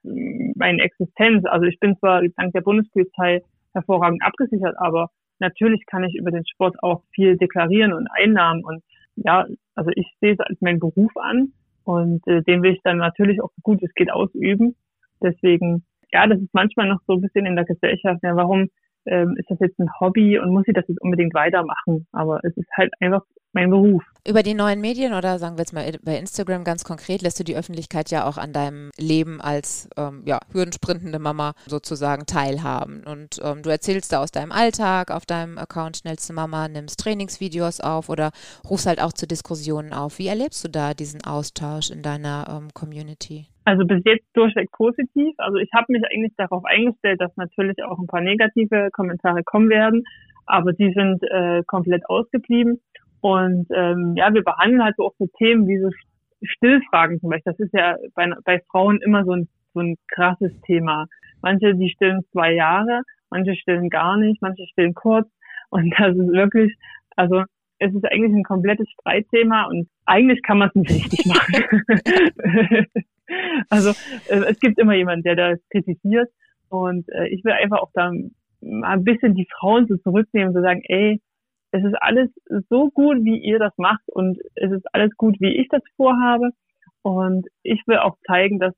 meine 0.55 0.81
Existenz. 0.81 1.45
Also 1.45 1.65
ich 1.65 1.79
bin 1.79 1.97
zwar 1.97 2.21
dank 2.37 2.53
der 2.53 2.61
Bundespolizei 2.61 3.41
hervorragend 3.73 4.21
abgesichert, 4.23 4.75
aber 4.77 5.09
natürlich 5.39 5.85
kann 5.85 6.03
ich 6.03 6.15
über 6.15 6.31
den 6.31 6.45
Sport 6.45 6.81
auch 6.81 7.03
viel 7.13 7.37
deklarieren 7.37 7.93
und 7.93 8.07
Einnahmen 8.11 8.63
und 8.63 8.83
ja, 9.15 9.45
also 9.75 9.91
ich 9.95 10.07
sehe 10.19 10.33
es 10.33 10.39
als 10.39 10.59
meinen 10.61 10.79
Beruf 10.79 11.11
an 11.15 11.53
und 11.83 12.25
äh, 12.27 12.41
den 12.43 12.63
will 12.63 12.73
ich 12.73 12.81
dann 12.83 12.97
natürlich 12.97 13.41
auch 13.41 13.51
so 13.55 13.61
gut 13.63 13.81
es 13.83 13.93
geht 13.93 14.11
ausüben. 14.11 14.75
Deswegen, 15.21 15.85
ja, 16.11 16.27
das 16.27 16.39
ist 16.39 16.53
manchmal 16.53 16.87
noch 16.87 16.99
so 17.07 17.13
ein 17.13 17.21
bisschen 17.21 17.45
in 17.45 17.55
der 17.55 17.65
Gesellschaft, 17.65 18.21
ja, 18.23 18.35
warum 18.35 18.69
ähm, 19.05 19.35
ist 19.37 19.49
das 19.49 19.59
jetzt 19.59 19.79
ein 19.79 19.89
Hobby 19.99 20.39
und 20.39 20.51
muss 20.51 20.67
ich 20.67 20.73
das 20.73 20.87
jetzt 20.87 21.01
unbedingt 21.01 21.33
weitermachen? 21.33 22.07
Aber 22.11 22.39
es 22.43 22.55
ist 22.57 22.69
halt 22.75 22.91
einfach 22.99 23.23
mein 23.55 23.69
Beruf. 23.71 24.03
Über 24.27 24.43
die 24.43 24.53
neuen 24.53 24.81
Medien 24.81 25.13
oder 25.13 25.39
sagen 25.39 25.55
wir 25.55 25.61
jetzt 25.61 25.73
mal 25.73 25.85
bei 26.03 26.17
Instagram 26.17 26.63
ganz 26.63 26.83
konkret, 26.83 27.21
lässt 27.21 27.39
du 27.39 27.43
die 27.43 27.55
Öffentlichkeit 27.55 28.11
ja 28.11 28.27
auch 28.27 28.37
an 28.37 28.53
deinem 28.53 28.91
Leben 28.97 29.39
als 29.39 29.89
ähm, 29.97 30.23
ja, 30.25 30.39
hürdensprintende 30.51 31.19
Mama 31.19 31.53
sozusagen 31.65 32.25
teilhaben. 32.25 33.03
Und 33.05 33.39
ähm, 33.43 33.61
du 33.63 33.69
erzählst 33.69 34.11
da 34.11 34.21
aus 34.21 34.31
deinem 34.31 34.51
Alltag 34.51 35.11
auf 35.11 35.25
deinem 35.25 35.57
Account 35.57 35.97
Schnellste 35.97 36.33
Mama, 36.33 36.67
nimmst 36.67 36.99
Trainingsvideos 36.99 37.81
auf 37.81 38.09
oder 38.09 38.31
rufst 38.69 38.87
halt 38.87 39.01
auch 39.01 39.13
zu 39.13 39.27
Diskussionen 39.27 39.93
auf. 39.93 40.19
Wie 40.19 40.27
erlebst 40.27 40.63
du 40.63 40.69
da 40.69 40.93
diesen 40.93 41.23
Austausch 41.23 41.91
in 41.91 42.01
deiner 42.01 42.45
ähm, 42.49 42.69
Community? 42.73 43.45
Also 43.63 43.85
bis 43.85 44.01
jetzt 44.05 44.25
durchweg 44.33 44.71
positiv. 44.71 45.33
Also 45.37 45.57
ich 45.57 45.69
habe 45.73 45.85
mich 45.89 46.03
eigentlich 46.05 46.33
darauf 46.37 46.63
eingestellt, 46.65 47.21
dass 47.21 47.35
natürlich 47.37 47.83
auch 47.83 47.97
ein 47.99 48.07
paar 48.07 48.21
negative 48.21 48.89
Kommentare 48.91 49.43
kommen 49.43 49.69
werden, 49.69 50.03
aber 50.45 50.73
die 50.73 50.93
sind 50.93 51.23
äh, 51.23 51.63
komplett 51.65 52.07
ausgeblieben. 52.07 52.79
Und 53.21 53.67
ähm, 53.73 54.13
ja, 54.15 54.33
wir 54.33 54.43
behandeln 54.43 54.83
halt 54.83 54.95
so 54.97 55.05
auch 55.05 55.13
so 55.17 55.27
Themen 55.37 55.67
wie 55.67 55.79
so 55.79 55.89
Stillfragen 56.43 57.19
zum 57.19 57.29
Beispiel. 57.29 57.53
Das 57.53 57.59
ist 57.59 57.73
ja 57.73 57.95
bei, 58.13 58.31
bei 58.43 58.61
Frauen 58.71 59.01
immer 59.01 59.25
so 59.25 59.31
ein, 59.31 59.47
so 59.73 59.79
ein 59.81 59.95
krasses 60.13 60.59
Thema. 60.61 61.07
Manche, 61.41 61.75
die 61.75 61.89
stillen 61.89 62.21
zwei 62.31 62.53
Jahre, 62.53 63.01
manche 63.29 63.55
stillen 63.55 63.89
gar 63.89 64.17
nicht, 64.17 64.41
manche 64.41 64.65
stillen 64.67 64.93
kurz. 64.93 65.27
Und 65.69 65.93
das 65.97 66.15
ist 66.15 66.31
wirklich, 66.31 66.75
also 67.15 67.43
es 67.79 67.93
ist 67.93 68.05
eigentlich 68.05 68.33
ein 68.33 68.43
komplettes 68.43 68.89
Streitthema 68.91 69.65
und 69.65 69.89
eigentlich 70.05 70.41
kann 70.43 70.59
man 70.59 70.69
es 70.69 70.75
nicht 70.75 70.91
richtig 70.91 71.25
machen. 71.27 72.85
also 73.69 73.89
äh, 74.29 74.45
es 74.49 74.59
gibt 74.59 74.79
immer 74.79 74.93
jemanden, 74.93 75.23
der 75.23 75.35
das 75.35 75.59
kritisiert 75.69 76.29
und 76.69 77.07
äh, 77.09 77.27
ich 77.29 77.43
will 77.43 77.51
einfach 77.51 77.79
auch 77.79 77.91
da 77.93 78.11
mal 78.61 78.93
ein 78.93 79.03
bisschen 79.03 79.35
die 79.35 79.47
Frauen 79.59 79.87
so 79.87 79.97
zurücknehmen 79.97 80.49
und 80.49 80.55
so 80.55 80.61
sagen, 80.61 80.81
ey, 80.85 81.21
es 81.75 81.83
ist 81.83 81.95
alles 82.01 82.29
so 82.69 82.89
gut, 82.89 83.23
wie 83.23 83.37
ihr 83.37 83.59
das 83.59 83.73
macht 83.77 84.07
und 84.07 84.39
es 84.55 84.71
ist 84.71 84.85
alles 84.93 85.15
gut, 85.17 85.35
wie 85.39 85.57
ich 85.57 85.67
das 85.69 85.81
vorhabe. 85.97 86.51
Und 87.01 87.47
ich 87.63 87.81
will 87.85 87.97
auch 87.97 88.17
zeigen, 88.25 88.59
dass 88.59 88.73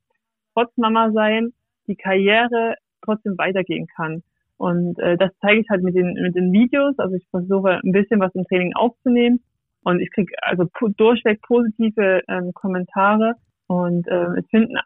trotz 0.54 0.76
Mama 0.76 1.12
sein 1.12 1.52
die 1.86 1.96
Karriere 1.96 2.74
trotzdem 3.02 3.38
weitergehen 3.38 3.86
kann. 3.86 4.22
Und 4.56 4.98
äh, 4.98 5.16
das 5.16 5.30
zeige 5.40 5.60
ich 5.60 5.70
halt 5.70 5.82
mit 5.82 5.94
den, 5.94 6.14
mit 6.14 6.34
den 6.34 6.52
Videos. 6.52 6.98
Also 6.98 7.14
ich 7.14 7.26
versuche 7.30 7.80
ein 7.82 7.92
bisschen 7.92 8.20
was 8.20 8.34
im 8.34 8.44
Training 8.44 8.74
aufzunehmen. 8.74 9.40
Und 9.84 10.00
ich 10.00 10.10
kriege 10.10 10.34
also 10.42 10.64
durchweg 10.96 11.40
positive 11.42 12.22
ähm, 12.28 12.52
Kommentare. 12.52 13.34
Und 13.68 14.06
ähm, 14.10 14.34
es 14.36 14.46
finden 14.50 14.76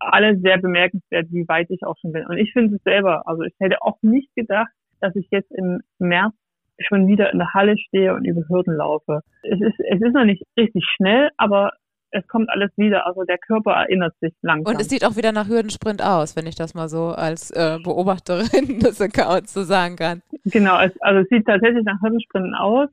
alle 0.00 0.36
sehr 0.38 0.58
bemerkenswert, 0.58 1.28
wie 1.30 1.46
weit 1.46 1.70
ich 1.70 1.84
auch 1.84 1.96
schon 2.00 2.12
bin. 2.12 2.26
Und 2.26 2.38
ich 2.38 2.52
finde 2.52 2.76
es 2.76 2.82
selber, 2.82 3.26
also 3.28 3.42
ich 3.42 3.54
hätte 3.60 3.80
auch 3.82 3.98
nicht 4.02 4.34
gedacht, 4.34 4.72
dass 5.00 5.14
ich 5.14 5.28
jetzt 5.30 5.52
im 5.52 5.80
März 5.98 6.34
schon 6.86 7.06
wieder 7.06 7.32
in 7.32 7.38
der 7.38 7.52
Halle 7.52 7.76
stehe 7.78 8.14
und 8.14 8.24
über 8.24 8.42
Hürden 8.48 8.76
laufe. 8.76 9.20
Es 9.42 9.60
ist, 9.60 9.78
es 9.78 10.00
ist 10.00 10.14
noch 10.14 10.24
nicht 10.24 10.42
richtig 10.56 10.84
schnell, 10.96 11.30
aber 11.36 11.72
es 12.12 12.26
kommt 12.26 12.50
alles 12.50 12.70
wieder. 12.76 13.06
Also 13.06 13.24
der 13.24 13.38
Körper 13.38 13.72
erinnert 13.72 14.14
sich 14.20 14.32
langsam. 14.42 14.74
Und 14.74 14.80
es 14.80 14.88
sieht 14.88 15.04
auch 15.04 15.16
wieder 15.16 15.32
nach 15.32 15.48
Hürdensprint 15.48 16.02
aus, 16.02 16.36
wenn 16.36 16.46
ich 16.46 16.56
das 16.56 16.74
mal 16.74 16.88
so 16.88 17.08
als 17.08 17.50
äh, 17.50 17.78
Beobachterin 17.82 18.78
des 18.80 19.00
Accounts 19.00 19.54
so 19.54 19.62
sagen 19.62 19.96
kann. 19.96 20.22
Genau, 20.44 20.80
es, 20.80 20.92
also 21.00 21.20
es 21.20 21.28
sieht 21.28 21.46
tatsächlich 21.46 21.84
nach 21.84 22.00
Hürdensprinten 22.02 22.54
aus, 22.54 22.88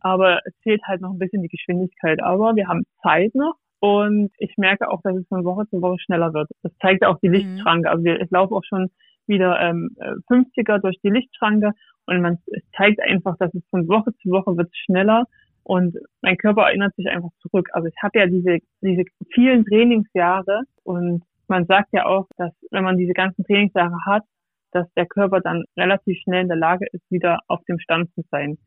aber 0.00 0.40
es 0.44 0.54
fehlt 0.62 0.82
halt 0.84 1.00
noch 1.00 1.10
ein 1.10 1.18
bisschen 1.18 1.42
die 1.42 1.48
Geschwindigkeit. 1.48 2.22
Aber 2.22 2.56
wir 2.56 2.68
haben 2.68 2.84
Zeit 3.02 3.34
noch. 3.34 3.54
Und 3.80 4.30
ich 4.38 4.56
merke 4.56 4.88
auch, 4.88 5.02
dass 5.02 5.14
es 5.14 5.28
von 5.28 5.44
Woche 5.44 5.68
zu 5.68 5.82
Woche 5.82 5.98
schneller 5.98 6.32
wird. 6.32 6.48
Das 6.62 6.72
zeigt 6.80 7.04
auch 7.04 7.18
die 7.20 7.28
mhm. 7.28 7.34
Lichtschranke. 7.34 7.90
Also 7.90 8.02
ich 8.06 8.30
laufe 8.30 8.54
auch 8.54 8.64
schon 8.66 8.90
wieder 9.26 9.60
ähm, 9.60 9.94
50er 10.30 10.78
durch 10.78 10.96
die 11.02 11.10
Lichtschranke 11.10 11.72
und 12.06 12.20
man 12.20 12.38
zeigt 12.76 13.00
einfach, 13.00 13.36
dass 13.38 13.54
es 13.54 13.62
von 13.70 13.88
Woche 13.88 14.12
zu 14.22 14.30
Woche 14.30 14.56
wird 14.56 14.70
schneller 14.76 15.26
und 15.64 15.96
mein 16.20 16.36
Körper 16.36 16.64
erinnert 16.64 16.94
sich 16.94 17.08
einfach 17.08 17.30
zurück. 17.40 17.68
Also 17.72 17.88
ich 17.88 18.02
habe 18.02 18.18
ja 18.18 18.26
diese, 18.26 18.58
diese 18.82 19.04
vielen 19.32 19.64
Trainingsjahre 19.64 20.62
und 20.82 21.22
man 21.48 21.66
sagt 21.66 21.88
ja 21.92 22.06
auch, 22.06 22.26
dass 22.36 22.52
wenn 22.70 22.84
man 22.84 22.98
diese 22.98 23.14
ganzen 23.14 23.44
Trainingsjahre 23.44 23.96
hat, 24.06 24.22
dass 24.72 24.92
der 24.94 25.06
Körper 25.06 25.40
dann 25.40 25.64
relativ 25.76 26.18
schnell 26.22 26.42
in 26.42 26.48
der 26.48 26.56
Lage 26.56 26.86
ist, 26.92 27.10
wieder 27.10 27.40
auf 27.48 27.64
dem 27.64 27.78
Stand 27.78 28.12
zu 28.14 28.22
sein. 28.30 28.58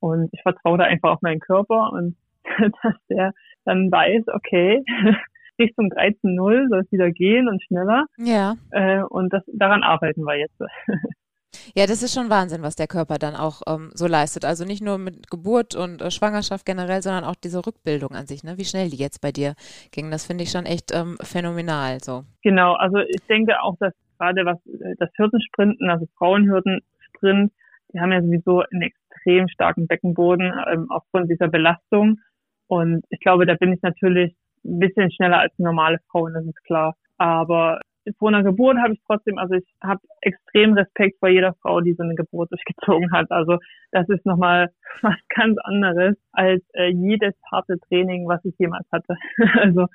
Und 0.00 0.30
ich 0.32 0.42
vertraue 0.42 0.78
da 0.78 0.84
einfach 0.84 1.10
auf 1.10 1.22
meinen 1.22 1.40
Körper 1.40 1.92
und 1.92 2.16
dass 2.82 2.94
der 3.08 3.32
dann 3.64 3.90
weiß, 3.92 4.24
okay, 4.34 4.82
Richtung 5.60 5.92
13.0 5.92 6.68
soll 6.68 6.80
es 6.80 6.90
wieder 6.90 7.10
gehen 7.10 7.48
und 7.48 7.62
schneller. 7.62 8.06
Ja. 8.16 8.56
Äh, 8.70 9.02
und 9.02 9.32
das, 9.32 9.42
daran 9.52 9.82
arbeiten 9.82 10.22
wir 10.22 10.36
jetzt. 10.36 10.58
Ja, 11.74 11.86
das 11.86 12.02
ist 12.02 12.14
schon 12.14 12.30
Wahnsinn, 12.30 12.62
was 12.62 12.76
der 12.76 12.86
Körper 12.86 13.18
dann 13.18 13.34
auch 13.34 13.62
ähm, 13.66 13.90
so 13.94 14.06
leistet. 14.06 14.44
Also 14.44 14.64
nicht 14.64 14.82
nur 14.82 14.98
mit 14.98 15.30
Geburt 15.30 15.74
und 15.74 16.02
äh, 16.02 16.10
Schwangerschaft 16.10 16.66
generell, 16.66 17.02
sondern 17.02 17.24
auch 17.24 17.34
diese 17.34 17.64
Rückbildung 17.66 18.10
an 18.10 18.26
sich, 18.26 18.44
ne? 18.44 18.58
Wie 18.58 18.64
schnell 18.64 18.90
die 18.90 18.96
jetzt 18.96 19.20
bei 19.20 19.32
dir 19.32 19.54
ging, 19.92 20.10
das 20.10 20.26
finde 20.26 20.44
ich 20.44 20.50
schon 20.50 20.66
echt 20.66 20.92
ähm, 20.92 21.16
phänomenal. 21.22 21.98
So. 22.02 22.24
Genau, 22.42 22.74
also 22.74 22.98
ich 22.98 23.22
denke 23.28 23.60
auch, 23.62 23.76
dass 23.78 23.92
gerade 24.18 24.44
was 24.44 24.58
äh, 24.66 24.94
das 24.98 25.10
Hürdensprinten, 25.16 25.90
also 25.90 26.06
Frauenhürdensprint, 26.18 27.52
die 27.92 28.00
haben 28.00 28.12
ja 28.12 28.22
sowieso 28.22 28.62
einen 28.70 28.82
extrem 28.82 29.48
starken 29.48 29.86
Beckenboden 29.86 30.52
ähm, 30.72 30.90
aufgrund 30.90 31.30
dieser 31.30 31.48
Belastung. 31.48 32.20
Und 32.68 33.04
ich 33.08 33.20
glaube, 33.20 33.46
da 33.46 33.54
bin 33.54 33.72
ich 33.72 33.82
natürlich 33.82 34.34
ein 34.64 34.78
bisschen 34.78 35.10
schneller 35.10 35.40
als 35.40 35.52
normale 35.58 35.98
Frauen, 36.10 36.34
das 36.34 36.44
ist 36.44 36.62
klar. 36.64 36.94
Aber 37.18 37.80
vor 38.18 38.28
einer 38.28 38.42
Geburt 38.42 38.78
habe 38.78 38.94
ich 38.94 39.00
trotzdem, 39.06 39.38
also 39.38 39.54
ich 39.54 39.64
habe 39.82 40.00
extrem 40.20 40.74
Respekt 40.74 41.18
vor 41.18 41.28
jeder 41.28 41.54
Frau, 41.62 41.80
die 41.80 41.94
so 41.94 42.02
eine 42.02 42.14
Geburt 42.14 42.50
durchgezogen 42.50 43.12
hat. 43.12 43.30
Also 43.30 43.58
das 43.92 44.08
ist 44.08 44.24
nochmal 44.26 44.70
was 45.02 45.16
ganz 45.34 45.56
anderes 45.64 46.16
als 46.32 46.62
äh, 46.74 46.88
jedes 46.88 47.34
harte 47.50 47.78
Training, 47.88 48.26
was 48.26 48.44
ich 48.44 48.54
jemals 48.58 48.86
hatte. 48.92 49.16
also 49.60 49.86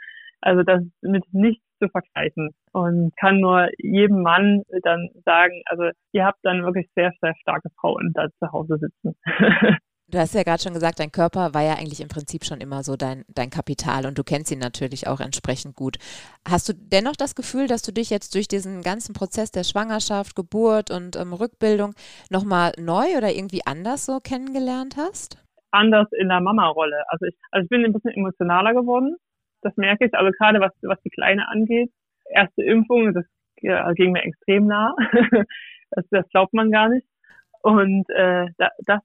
also 0.45 0.61
das 0.61 0.83
ist 0.83 0.91
mit 1.01 1.23
nichts 1.33 1.65
zu 1.81 1.89
vergleichen 1.89 2.51
und 2.71 3.15
kann 3.17 3.39
nur 3.39 3.67
jedem 3.79 4.21
Mann 4.21 4.61
dann 4.83 5.09
sagen, 5.25 5.61
also 5.65 5.89
ihr 6.11 6.23
habt 6.23 6.39
dann 6.43 6.63
wirklich 6.63 6.87
sehr, 6.95 7.11
sehr 7.19 7.33
starke 7.41 7.69
Frauen 7.79 8.11
da 8.13 8.27
zu 8.39 8.51
Hause 8.51 8.77
sitzen. 8.77 9.15
Du 10.07 10.19
hast 10.19 10.35
ja 10.35 10.43
gerade 10.43 10.61
schon 10.61 10.73
gesagt, 10.73 10.99
dein 10.99 11.11
Körper 11.11 11.55
war 11.55 11.63
ja 11.63 11.73
eigentlich 11.73 11.99
im 11.99 12.09
Prinzip 12.09 12.45
schon 12.45 12.61
immer 12.61 12.83
so 12.83 12.95
dein, 12.95 13.25
dein 13.27 13.49
Kapital 13.49 14.05
und 14.05 14.19
du 14.19 14.23
kennst 14.23 14.51
ihn 14.51 14.59
natürlich 14.59 15.07
auch 15.07 15.19
entsprechend 15.19 15.75
gut. 15.75 15.97
Hast 16.47 16.69
du 16.69 16.73
dennoch 16.73 17.15
das 17.15 17.33
Gefühl, 17.33 17.65
dass 17.65 17.81
du 17.81 17.91
dich 17.91 18.11
jetzt 18.11 18.35
durch 18.35 18.47
diesen 18.47 18.83
ganzen 18.83 19.13
Prozess 19.13 19.49
der 19.49 19.63
Schwangerschaft, 19.63 20.35
Geburt 20.35 20.91
und 20.91 21.15
ähm, 21.15 21.33
Rückbildung 21.33 21.95
nochmal 22.29 22.73
neu 22.77 23.17
oder 23.17 23.33
irgendwie 23.33 23.61
anders 23.65 24.05
so 24.05 24.19
kennengelernt 24.19 24.95
hast? 24.95 25.43
Anders 25.71 26.07
in 26.11 26.29
der 26.29 26.39
Mama-Rolle. 26.39 27.03
Also 27.07 27.25
ich, 27.25 27.35
also 27.49 27.63
ich 27.63 27.69
bin 27.69 27.83
ein 27.83 27.91
bisschen 27.91 28.11
emotionaler 28.11 28.75
geworden. 28.75 29.15
Das 29.61 29.75
merke 29.75 30.05
ich. 30.05 30.13
Also 30.13 30.31
gerade 30.37 30.59
was, 30.59 30.71
was 30.83 31.01
die 31.01 31.09
Kleine 31.09 31.47
angeht. 31.49 31.91
Erste 32.29 32.61
Impfung, 32.61 33.11
das 33.15 33.25
ja, 33.61 33.91
ging 33.93 34.11
mir 34.11 34.23
extrem 34.23 34.67
nah. 34.67 34.95
das, 35.89 36.05
das 36.11 36.29
glaubt 36.29 36.53
man 36.53 36.69
gar 36.69 36.89
nicht. 36.89 37.07
Und 37.63 38.07
äh, 38.11 38.45
da, 38.59 38.69
das 38.85 39.01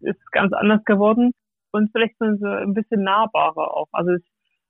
ist 0.00 0.20
ganz 0.32 0.52
anders 0.52 0.84
geworden 0.84 1.32
und 1.72 1.90
vielleicht 1.92 2.16
so 2.18 2.24
ein 2.24 2.74
bisschen 2.74 3.02
nahbarer 3.02 3.76
auch. 3.76 3.88
Also 3.92 4.12
es, 4.12 4.22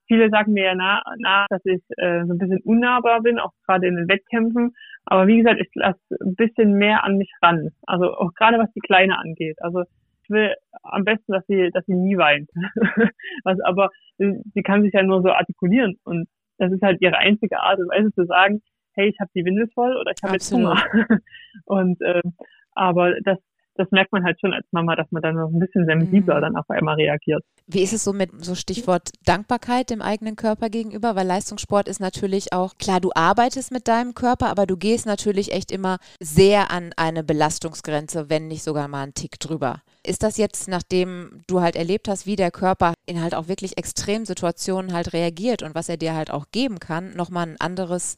viele 0.06 0.30
sagen 0.30 0.52
mir 0.52 0.64
ja 0.64 0.74
nach, 0.74 1.02
nach 1.18 1.46
dass 1.48 1.64
ich 1.64 1.82
äh, 1.96 2.24
so 2.26 2.34
ein 2.34 2.38
bisschen 2.38 2.60
unnahbar 2.64 3.22
bin, 3.22 3.38
auch 3.38 3.52
gerade 3.66 3.86
in 3.86 3.96
den 3.96 4.08
Wettkämpfen. 4.08 4.74
Aber 5.04 5.26
wie 5.26 5.38
gesagt, 5.38 5.60
ich 5.60 5.70
lasse 5.74 6.00
ein 6.20 6.34
bisschen 6.34 6.74
mehr 6.74 7.04
an 7.04 7.16
mich 7.18 7.30
ran. 7.42 7.70
Also 7.86 8.14
auch 8.14 8.32
gerade 8.34 8.58
was 8.58 8.72
die 8.72 8.80
Kleine 8.80 9.18
angeht. 9.18 9.56
Also 9.60 9.82
ich 10.22 10.30
will 10.30 10.54
am 10.82 11.04
besten, 11.04 11.32
dass 11.32 11.46
sie, 11.46 11.70
dass 11.72 11.84
sie 11.86 11.94
nie 11.94 12.16
weint. 12.16 12.50
was 13.44 13.60
aber 13.60 13.90
sie 14.18 14.62
kann 14.62 14.82
sich 14.82 14.92
ja 14.92 15.02
nur 15.02 15.22
so 15.22 15.30
artikulieren 15.30 15.96
und 16.04 16.28
das 16.58 16.72
ist 16.72 16.82
halt 16.82 17.00
ihre 17.00 17.16
einzige 17.16 17.60
Art 17.60 17.78
und 17.78 17.88
Weise 17.88 18.12
zu 18.12 18.26
sagen, 18.26 18.60
hey, 18.94 19.08
ich 19.08 19.20
habe 19.20 19.30
die 19.34 19.44
Windel 19.44 19.68
voll 19.72 19.96
oder 19.96 20.10
ich 20.10 20.22
habe 20.22 20.34
jetzt 20.34 20.52
Hunger. 20.52 20.76
Und 21.64 21.98
ähm, 22.02 22.34
aber 22.72 23.14
das 23.22 23.38
das 23.78 23.90
merkt 23.92 24.12
man 24.12 24.24
halt 24.24 24.40
schon 24.40 24.52
als 24.52 24.66
Mama, 24.72 24.96
dass 24.96 25.10
man 25.12 25.22
dann 25.22 25.36
noch 25.36 25.48
ein 25.48 25.58
bisschen 25.58 25.86
sensibler 25.86 26.36
mhm. 26.36 26.40
dann 26.42 26.56
auf 26.56 26.68
einmal 26.68 26.96
reagiert. 26.96 27.44
Wie 27.66 27.82
ist 27.82 27.92
es 27.92 28.04
so 28.04 28.12
mit 28.12 28.30
so 28.44 28.54
Stichwort 28.54 29.10
Dankbarkeit 29.24 29.90
dem 29.90 30.02
eigenen 30.02 30.36
Körper 30.36 30.68
gegenüber? 30.68 31.14
Weil 31.14 31.26
Leistungssport 31.26 31.88
ist 31.88 32.00
natürlich 32.00 32.52
auch, 32.52 32.76
klar, 32.78 33.00
du 33.00 33.10
arbeitest 33.14 33.70
mit 33.70 33.86
deinem 33.86 34.14
Körper, 34.14 34.48
aber 34.48 34.66
du 34.66 34.76
gehst 34.76 35.06
natürlich 35.06 35.52
echt 35.52 35.70
immer 35.70 35.98
sehr 36.20 36.70
an 36.70 36.90
eine 36.96 37.22
Belastungsgrenze, 37.22 38.28
wenn 38.28 38.48
nicht 38.48 38.64
sogar 38.64 38.88
mal 38.88 39.02
einen 39.02 39.14
Tick 39.14 39.38
drüber. 39.38 39.82
Ist 40.04 40.22
das 40.22 40.36
jetzt, 40.38 40.68
nachdem 40.68 41.42
du 41.46 41.60
halt 41.60 41.76
erlebt 41.76 42.08
hast, 42.08 42.26
wie 42.26 42.36
der 42.36 42.50
Körper 42.50 42.94
in 43.06 43.22
halt 43.22 43.34
auch 43.34 43.46
wirklich 43.46 43.78
Extremsituationen 43.78 44.92
halt 44.92 45.12
reagiert 45.12 45.62
und 45.62 45.74
was 45.74 45.88
er 45.88 45.96
dir 45.96 46.14
halt 46.14 46.30
auch 46.30 46.46
geben 46.50 46.80
kann, 46.80 47.14
nochmal 47.14 47.48
ein 47.48 47.60
anderes, 47.60 48.16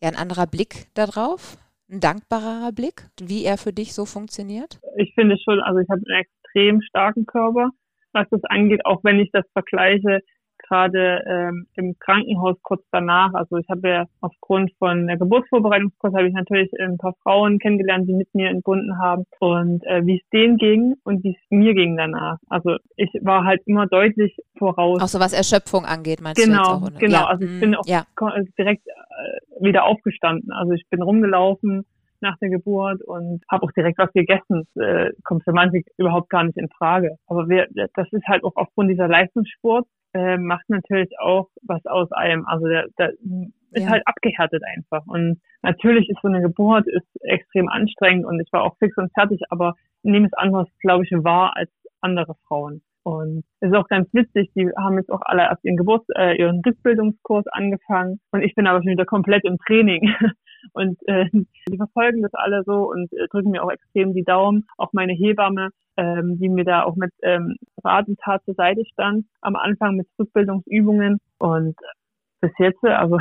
ja, 0.00 0.08
ein 0.08 0.16
anderer 0.16 0.46
Blick 0.46 0.88
darauf? 0.94 1.56
Ein 1.90 2.00
dankbarer 2.00 2.72
Blick, 2.72 3.08
wie 3.20 3.44
er 3.44 3.58
für 3.58 3.72
dich 3.72 3.94
so 3.94 4.04
funktioniert? 4.04 4.80
Ich 4.96 5.12
finde 5.14 5.36
schon, 5.38 5.60
also 5.60 5.80
ich 5.80 5.88
habe 5.88 6.02
einen 6.06 6.24
extrem 6.24 6.82
starken 6.82 7.26
Körper, 7.26 7.70
was 8.12 8.28
das 8.30 8.42
angeht, 8.44 8.84
auch 8.86 9.02
wenn 9.04 9.18
ich 9.18 9.30
das 9.32 9.44
vergleiche 9.52 10.20
gerade 10.70 11.22
ähm, 11.26 11.66
im 11.74 11.98
Krankenhaus 11.98 12.56
kurz 12.62 12.82
danach. 12.92 13.34
Also 13.34 13.56
ich 13.56 13.68
habe 13.68 13.88
ja 13.88 14.04
aufgrund 14.20 14.70
von 14.78 15.06
der 15.06 15.18
Geburtsvorbereitungskurs 15.18 16.14
habe 16.14 16.28
ich 16.28 16.34
natürlich 16.34 16.70
ein 16.80 16.96
paar 16.96 17.14
Frauen 17.22 17.58
kennengelernt, 17.58 18.08
die 18.08 18.14
mit 18.14 18.32
mir 18.34 18.48
entbunden 18.48 18.98
haben 18.98 19.24
und 19.40 19.84
äh, 19.86 20.06
wie 20.06 20.20
es 20.20 20.28
denen 20.32 20.56
ging 20.56 20.94
und 21.04 21.24
wie 21.24 21.30
es 21.30 21.50
mir 21.50 21.74
ging 21.74 21.96
danach. 21.96 22.38
Also 22.48 22.76
ich 22.96 23.10
war 23.22 23.44
halt 23.44 23.60
immer 23.66 23.86
deutlich 23.86 24.36
voraus. 24.56 25.02
Auch 25.02 25.08
so 25.08 25.20
was 25.20 25.32
Erschöpfung 25.32 25.84
angeht, 25.84 26.20
meinst 26.20 26.42
genau, 26.42 26.78
du 26.78 26.84
jetzt 26.84 26.94
auch? 26.94 27.00
Genau, 27.00 27.18
ja. 27.18 27.26
also 27.26 27.44
ich 27.44 27.60
bin 27.60 27.74
auch 27.74 27.86
ja. 27.86 28.04
direkt 28.58 28.86
äh, 28.86 29.62
wieder 29.64 29.84
aufgestanden. 29.84 30.52
Also 30.52 30.72
ich 30.72 30.84
bin 30.88 31.02
rumgelaufen 31.02 31.84
nach 32.22 32.36
der 32.38 32.50
Geburt 32.50 33.02
und 33.02 33.42
habe 33.50 33.64
auch 33.64 33.72
direkt 33.72 33.98
was 33.98 34.12
gegessen. 34.12 34.66
Das, 34.74 34.84
äh, 34.84 35.12
kommt 35.24 35.44
für 35.44 35.52
manche 35.52 35.82
überhaupt 35.98 36.30
gar 36.30 36.44
nicht 36.44 36.56
in 36.56 36.68
Frage. 36.68 37.16
Aber 37.26 37.48
wir, 37.48 37.66
das 37.94 38.12
ist 38.12 38.26
halt 38.26 38.44
auch 38.44 38.56
aufgrund 38.56 38.90
dieser 38.90 39.08
Leistungssport 39.08 39.86
äh, 40.14 40.36
macht 40.38 40.68
natürlich 40.68 41.10
auch 41.20 41.48
was 41.62 41.84
aus 41.86 42.10
einem. 42.12 42.46
Also 42.46 42.66
der, 42.66 42.86
der 42.98 43.12
ist 43.72 43.84
ja. 43.84 43.90
halt 43.90 44.02
abgehärtet 44.06 44.62
einfach. 44.64 45.06
Und 45.06 45.40
natürlich 45.62 46.08
ist 46.08 46.20
so 46.22 46.28
eine 46.28 46.42
Geburt 46.42 46.86
ist 46.86 47.06
extrem 47.22 47.68
anstrengend 47.68 48.26
und 48.26 48.40
ich 48.40 48.52
war 48.52 48.64
auch 48.64 48.76
fix 48.78 48.96
und 48.96 49.12
fertig, 49.12 49.40
aber 49.50 49.74
nehme 50.02 50.26
es 50.26 50.32
anders, 50.34 50.68
glaube 50.80 51.04
ich, 51.04 51.10
wahr 51.12 51.56
als 51.56 51.70
andere 52.00 52.34
Frauen. 52.46 52.82
Und 53.02 53.44
es 53.60 53.70
ist 53.70 53.76
auch 53.76 53.88
ganz 53.88 54.12
witzig, 54.12 54.50
die 54.54 54.68
haben 54.76 54.98
jetzt 54.98 55.10
auch 55.10 55.22
alle 55.22 55.42
erst 55.42 55.64
ihren 55.64 55.76
Geburts-, 55.76 56.08
äh, 56.16 56.36
ihren 56.36 56.60
Rückbildungskurs 56.64 57.46
angefangen 57.48 58.20
und 58.30 58.42
ich 58.42 58.54
bin 58.54 58.66
aber 58.66 58.80
schon 58.80 58.92
wieder 58.92 59.06
komplett 59.06 59.44
im 59.44 59.56
Training. 59.66 60.14
Und 60.72 60.98
äh, 61.06 61.26
die 61.68 61.76
verfolgen 61.76 62.22
das 62.22 62.34
alle 62.34 62.62
so 62.64 62.90
und 62.90 63.12
äh, 63.12 63.28
drücken 63.28 63.50
mir 63.50 63.62
auch 63.62 63.70
extrem 63.70 64.14
die 64.14 64.24
Daumen. 64.24 64.66
Auch 64.76 64.92
meine 64.92 65.12
Hebamme, 65.12 65.70
ähm, 65.96 66.38
die 66.38 66.48
mir 66.48 66.64
da 66.64 66.84
auch 66.84 66.96
mit 66.96 67.12
ähm, 67.22 67.56
Rat 67.84 68.08
und 68.08 68.18
Tat 68.20 68.44
zur 68.44 68.54
Seite 68.54 68.84
stand, 68.92 69.26
am 69.40 69.56
Anfang 69.56 69.96
mit 69.96 70.06
Rückbildungsübungen. 70.18 71.18
Und 71.38 71.76
bis 72.40 72.52
jetzt, 72.58 72.82
also 72.84 73.18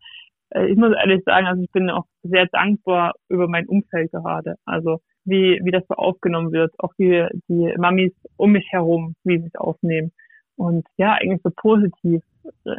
äh, 0.50 0.66
ich 0.66 0.76
muss 0.76 0.94
ehrlich 0.94 1.22
sagen, 1.24 1.46
also 1.46 1.62
ich 1.62 1.72
bin 1.72 1.90
auch 1.90 2.06
sehr 2.22 2.46
dankbar 2.46 3.14
über 3.28 3.48
mein 3.48 3.66
Umfeld 3.66 4.10
gerade. 4.12 4.56
Also 4.64 5.00
wie, 5.24 5.60
wie 5.62 5.70
das 5.70 5.84
so 5.88 5.94
aufgenommen 5.94 6.52
wird, 6.52 6.72
auch 6.78 6.92
die, 6.98 7.26
die 7.48 7.74
Mamis 7.78 8.12
um 8.36 8.52
mich 8.52 8.66
herum, 8.70 9.14
wie 9.24 9.38
sie 9.38 9.46
es 9.46 9.54
aufnehmen. 9.54 10.12
Und 10.56 10.86
ja, 10.96 11.14
eigentlich 11.14 11.40
so 11.42 11.50
positiv 11.54 12.22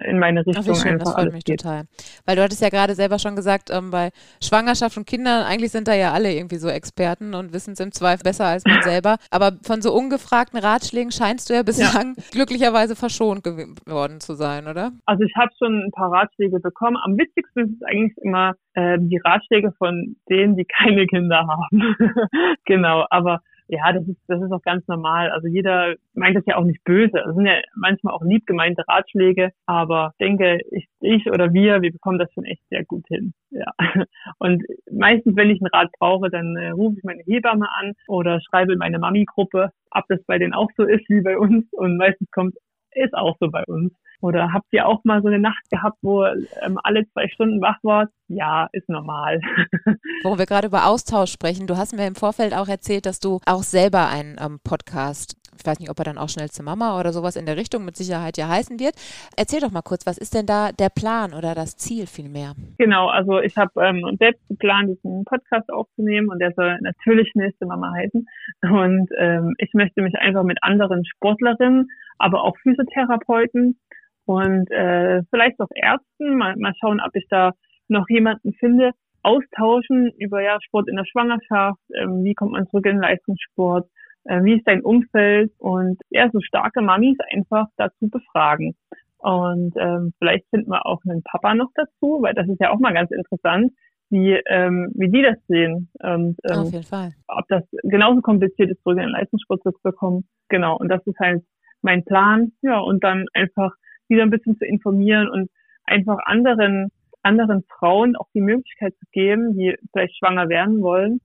in 0.05 0.19
meine 0.19 0.45
Richtung 0.45 0.63
Ach, 0.69 0.81
schön, 0.81 0.93
einfach 0.93 1.05
das 1.05 1.13
freut 1.13 1.33
mich 1.33 1.43
geht. 1.43 1.61
total. 1.61 1.83
Weil 2.25 2.35
du 2.35 2.43
hattest 2.43 2.61
ja 2.61 2.69
gerade 2.69 2.95
selber 2.95 3.19
schon 3.19 3.35
gesagt, 3.35 3.69
ähm, 3.71 3.91
bei 3.91 4.11
Schwangerschaft 4.41 4.97
und 4.97 5.05
Kindern, 5.05 5.43
eigentlich 5.45 5.71
sind 5.71 5.87
da 5.87 5.93
ja 5.93 6.11
alle 6.11 6.33
irgendwie 6.33 6.57
so 6.57 6.69
Experten 6.69 7.33
und 7.33 7.53
wissen 7.53 7.73
es 7.73 7.79
im 7.79 7.91
Zweifel 7.91 8.23
besser 8.23 8.45
als 8.45 8.63
man 8.65 8.81
selber. 8.81 9.17
Aber 9.31 9.53
von 9.63 9.81
so 9.81 9.93
ungefragten 9.93 10.59
Ratschlägen 10.59 11.11
scheinst 11.11 11.49
du 11.49 11.53
ja 11.53 11.63
bislang 11.63 12.15
ja. 12.17 12.23
glücklicherweise 12.31 12.95
verschont 12.95 13.43
geworden 13.43 14.19
zu 14.19 14.35
sein, 14.35 14.67
oder? 14.67 14.91
Also 15.05 15.23
ich 15.23 15.33
habe 15.35 15.51
schon 15.57 15.85
ein 15.85 15.91
paar 15.91 16.11
Ratschläge 16.11 16.59
bekommen. 16.59 16.97
Am 17.03 17.17
wichtigsten 17.17 17.59
ist 17.59 17.81
es 17.81 17.87
eigentlich 17.87 18.17
immer 18.21 18.53
äh, 18.73 18.97
die 18.99 19.17
Ratschläge 19.17 19.71
von 19.77 20.15
denen, 20.29 20.55
die 20.55 20.65
keine 20.65 21.05
Kinder 21.07 21.47
haben. 21.47 21.95
genau, 22.65 23.05
aber 23.09 23.41
ja, 23.73 23.91
das 23.91 24.07
ist, 24.07 24.19
das 24.27 24.41
ist 24.41 24.51
auch 24.51 24.61
ganz 24.61 24.87
normal. 24.87 25.31
Also 25.31 25.47
jeder 25.47 25.95
meint 26.13 26.35
das 26.35 26.45
ja 26.45 26.57
auch 26.57 26.63
nicht 26.63 26.83
böse. 26.83 27.11
Das 27.13 27.35
sind 27.35 27.45
ja 27.45 27.59
manchmal 27.75 28.13
auch 28.13 28.21
lieb 28.23 28.45
gemeinte 28.45 28.83
Ratschläge, 28.87 29.51
aber 29.65 30.13
denke, 30.19 30.59
ich, 30.71 30.87
ich 31.01 31.27
oder 31.27 31.53
wir, 31.53 31.81
wir 31.81 31.91
bekommen 31.91 32.19
das 32.19 32.31
schon 32.33 32.45
echt 32.45 32.61
sehr 32.69 32.85
gut 32.85 33.05
hin. 33.07 33.33
Ja. 33.49 33.71
Und 34.39 34.63
meistens, 34.91 35.35
wenn 35.35 35.49
ich 35.49 35.61
einen 35.61 35.71
Rat 35.73 35.91
brauche, 35.99 36.29
dann 36.29 36.55
äh, 36.55 36.69
rufe 36.69 36.97
ich 36.97 37.03
meine 37.03 37.23
Hebamme 37.23 37.67
an 37.79 37.93
oder 38.07 38.39
schreibe 38.41 38.73
in 38.73 38.79
meine 38.79 38.99
Mami-Gruppe, 38.99 39.71
ob 39.91 40.03
das 40.07 40.23
bei 40.25 40.37
denen 40.37 40.53
auch 40.53 40.69
so 40.77 40.83
ist 40.83 41.09
wie 41.09 41.21
bei 41.21 41.37
uns. 41.37 41.65
Und 41.71 41.97
meistens 41.97 42.29
kommt, 42.31 42.55
ist 42.95 43.13
auch 43.13 43.35
so 43.39 43.49
bei 43.49 43.63
uns. 43.65 43.91
Oder 44.21 44.53
habt 44.53 44.67
ihr 44.71 44.87
auch 44.87 45.03
mal 45.03 45.21
so 45.21 45.27
eine 45.27 45.39
Nacht 45.39 45.69
gehabt, 45.69 45.97
wo 46.01 46.23
ähm, 46.23 46.79
alle 46.81 47.05
zwei 47.11 47.27
Stunden 47.27 47.61
wach 47.61 47.77
wart? 47.83 48.09
Ja, 48.29 48.69
ist 48.71 48.87
normal. 48.87 49.41
Wo 50.23 50.37
wir 50.37 50.45
gerade 50.45 50.67
über 50.67 50.87
Austausch 50.87 51.31
sprechen, 51.31 51.67
du 51.67 51.75
hast 51.75 51.93
mir 51.93 52.07
im 52.07 52.15
Vorfeld 52.15 52.53
auch 52.53 52.69
erzählt, 52.69 53.05
dass 53.05 53.19
du 53.19 53.39
auch 53.45 53.63
selber 53.63 54.07
einen 54.07 54.37
ähm, 54.39 54.59
Podcast, 54.63 55.35
ich 55.57 55.65
weiß 55.65 55.79
nicht, 55.79 55.89
ob 55.89 55.99
er 55.99 56.05
dann 56.05 56.17
auch 56.17 56.29
schnell 56.29 56.49
zur 56.49 56.65
Mama 56.65 56.99
oder 56.99 57.11
sowas 57.13 57.35
in 57.35 57.45
der 57.45 57.57
Richtung 57.57 57.85
mit 57.85 57.95
Sicherheit 57.95 58.37
ja 58.37 58.47
heißen 58.47 58.79
wird. 58.79 58.95
Erzähl 59.37 59.59
doch 59.59 59.71
mal 59.71 59.81
kurz, 59.81 60.05
was 60.05 60.17
ist 60.17 60.33
denn 60.33 60.45
da 60.45 60.71
der 60.71 60.89
Plan 60.89 61.33
oder 61.33 61.55
das 61.55 61.77
Ziel 61.77 62.07
vielmehr? 62.07 62.53
Genau, 62.77 63.07
also 63.07 63.39
ich 63.39 63.55
habe 63.57 63.71
ähm, 63.81 64.15
selbst 64.19 64.47
geplant, 64.47 64.89
diesen 64.89 65.25
Podcast 65.25 65.71
aufzunehmen 65.71 66.29
und 66.29 66.39
der 66.39 66.53
soll 66.53 66.77
natürlich 66.81 67.31
nächste 67.35 67.65
Mama 67.65 67.91
heißen. 67.95 68.25
Und 68.61 69.09
ähm, 69.17 69.55
ich 69.57 69.73
möchte 69.73 70.01
mich 70.01 70.15
einfach 70.15 70.43
mit 70.43 70.57
anderen 70.61 71.05
Sportlerinnen, 71.05 71.87
aber 72.17 72.43
auch 72.43 72.55
Physiotherapeuten 72.61 73.77
und 74.25 74.71
äh, 74.71 75.21
vielleicht 75.29 75.59
auch 75.59 75.69
Ärzten, 75.75 76.37
mal, 76.37 76.55
mal 76.57 76.73
schauen, 76.79 77.01
ob 77.01 77.15
ich 77.15 77.27
da 77.29 77.51
noch 77.87 78.07
jemanden 78.09 78.53
finde, 78.53 78.91
austauschen 79.23 80.11
über 80.17 80.41
ja 80.41 80.59
Sport 80.61 80.89
in 80.89 80.95
der 80.95 81.05
Schwangerschaft, 81.05 81.79
ähm, 81.95 82.23
wie 82.23 82.33
kommt 82.33 82.51
man 82.51 82.67
zurück 82.67 82.85
in 82.85 82.93
den 82.93 83.01
Leistungssport, 83.01 83.89
wie 84.25 84.55
ist 84.55 84.67
dein 84.67 84.81
Umfeld 84.81 85.51
und 85.57 85.99
ja, 86.09 86.29
so 86.31 86.39
starke 86.41 86.81
Mamis 86.81 87.17
einfach 87.31 87.67
dazu 87.77 88.09
befragen. 88.09 88.75
Und 89.17 89.73
ähm, 89.77 90.13
vielleicht 90.19 90.49
finden 90.49 90.69
wir 90.69 90.85
auch 90.85 91.01
einen 91.07 91.23
Papa 91.23 91.55
noch 91.55 91.69
dazu, 91.75 92.19
weil 92.21 92.33
das 92.33 92.47
ist 92.47 92.59
ja 92.59 92.71
auch 92.71 92.79
mal 92.79 92.93
ganz 92.93 93.09
interessant, 93.11 93.71
wie, 94.09 94.33
ähm, 94.47 94.91
wie 94.95 95.09
die 95.09 95.21
das 95.21 95.37
sehen. 95.47 95.89
Und, 95.99 96.37
ähm, 96.43 96.59
Auf 96.59 96.71
jeden 96.71 96.83
Fall. 96.83 97.13
Ob 97.27 97.47
das 97.47 97.63
genauso 97.83 98.21
kompliziert 98.21 98.69
ist, 98.69 98.83
zurück 98.83 98.97
in 98.97 99.03
den 99.03 99.11
Leistungssport 99.11 99.63
zu 99.63 99.71
bekommen. 99.81 100.27
Genau, 100.49 100.77
und 100.77 100.89
das 100.89 101.05
ist 101.07 101.17
halt 101.19 101.43
mein 101.81 102.03
Plan. 102.03 102.51
Ja, 102.61 102.79
und 102.79 103.03
dann 103.03 103.25
einfach 103.33 103.71
wieder 104.09 104.23
ein 104.23 104.29
bisschen 104.29 104.57
zu 104.57 104.65
informieren 104.65 105.29
und 105.29 105.49
einfach 105.85 106.17
anderen, 106.25 106.89
anderen 107.21 107.63
Frauen 107.79 108.15
auch 108.15 108.27
die 108.33 108.41
Möglichkeit 108.41 108.93
zu 108.95 109.05
geben, 109.11 109.57
die 109.57 109.75
vielleicht 109.91 110.17
schwanger 110.17 110.49
werden 110.49 110.81
wollen, 110.81 111.21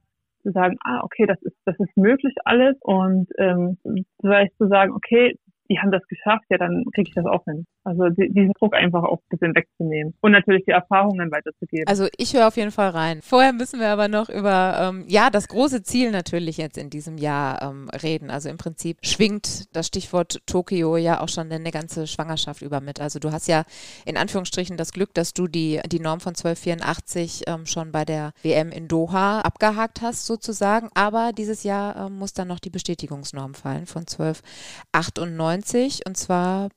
zu 0.48 0.52
sagen, 0.52 0.76
ah, 0.84 1.00
okay, 1.02 1.26
das 1.26 1.40
ist, 1.42 1.56
das 1.64 1.78
ist 1.78 1.96
möglich 1.96 2.34
alles. 2.44 2.76
Und 2.80 3.28
ähm, 3.38 3.78
vielleicht 4.20 4.56
zu 4.56 4.68
sagen, 4.68 4.92
okay, 4.92 5.36
die 5.70 5.78
haben 5.78 5.90
das 5.90 6.06
geschafft, 6.08 6.44
ja, 6.50 6.58
dann 6.58 6.84
kriege 6.94 7.08
ich 7.08 7.14
das 7.14 7.26
auch 7.26 7.44
hin. 7.44 7.66
Also 7.84 8.08
diesen 8.08 8.52
Druck 8.58 8.74
einfach 8.74 9.02
auch 9.02 9.18
ein 9.18 9.28
bisschen 9.28 9.54
wegzunehmen 9.54 10.14
und 10.20 10.32
natürlich 10.32 10.64
die 10.64 10.70
Erfahrungen 10.70 11.30
weiterzugeben. 11.30 11.86
Also 11.86 12.06
ich 12.16 12.34
höre 12.34 12.48
auf 12.48 12.56
jeden 12.56 12.70
Fall 12.70 12.90
rein. 12.90 13.20
Vorher 13.22 13.52
müssen 13.52 13.80
wir 13.80 13.88
aber 13.88 14.08
noch 14.08 14.28
über, 14.28 14.78
ähm, 14.80 15.04
ja, 15.08 15.30
das 15.30 15.48
große 15.48 15.82
Ziel 15.82 16.10
natürlich 16.10 16.56
jetzt 16.56 16.78
in 16.78 16.90
diesem 16.90 17.18
Jahr 17.18 17.62
ähm, 17.62 17.88
reden. 18.02 18.30
Also 18.30 18.48
im 18.48 18.56
Prinzip 18.56 18.98
schwingt 19.02 19.74
das 19.74 19.86
Stichwort 19.86 20.40
Tokio 20.46 20.96
ja 20.96 21.20
auch 21.20 21.28
schon 21.28 21.50
eine 21.50 21.70
ganze 21.70 22.06
Schwangerschaft 22.06 22.62
über 22.62 22.80
mit. 22.80 23.00
Also 23.00 23.18
du 23.18 23.32
hast 23.32 23.48
ja 23.48 23.64
in 24.04 24.16
Anführungsstrichen 24.16 24.76
das 24.76 24.92
Glück, 24.92 25.14
dass 25.14 25.34
du 25.34 25.48
die, 25.48 25.80
die 25.86 26.00
Norm 26.00 26.20
von 26.20 26.34
1284 26.34 27.42
ähm, 27.46 27.66
schon 27.66 27.92
bei 27.92 28.04
der 28.04 28.32
WM 28.42 28.70
in 28.70 28.88
Doha 28.88 29.40
abgehakt 29.40 30.00
hast 30.00 30.26
sozusagen. 30.26 30.88
Aber 30.94 31.32
dieses 31.32 31.62
Jahr 31.62 32.06
ähm, 32.06 32.18
muss 32.18 32.32
dann 32.32 32.48
noch 32.48 32.58
die 32.58 32.70
Bestätigungsnorm 32.70 33.54
fallen 33.54 33.86
von 33.86 34.02
1298 34.02 35.57
1990 35.58 36.06
und 36.06 36.16
zwar 36.16 36.68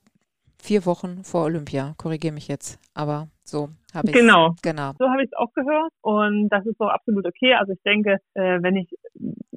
vier 0.60 0.86
Wochen 0.86 1.24
vor 1.24 1.44
Olympia. 1.44 1.94
Korrigiere 1.98 2.34
mich 2.34 2.48
jetzt, 2.48 2.78
aber 2.94 3.28
so 3.44 3.68
habe 3.94 4.08
ich 4.08 4.14
Genau. 4.14 4.54
genau. 4.62 4.92
So 4.98 5.08
habe 5.08 5.22
ich 5.22 5.30
es 5.30 5.36
auch 5.36 5.52
gehört 5.54 5.92
und 6.02 6.48
das 6.48 6.66
ist 6.66 6.78
so 6.78 6.86
absolut 6.86 7.26
okay. 7.26 7.54
Also 7.54 7.72
ich 7.72 7.82
denke, 7.82 8.18
äh, 8.34 8.62
wenn 8.62 8.76
ich 8.76 8.88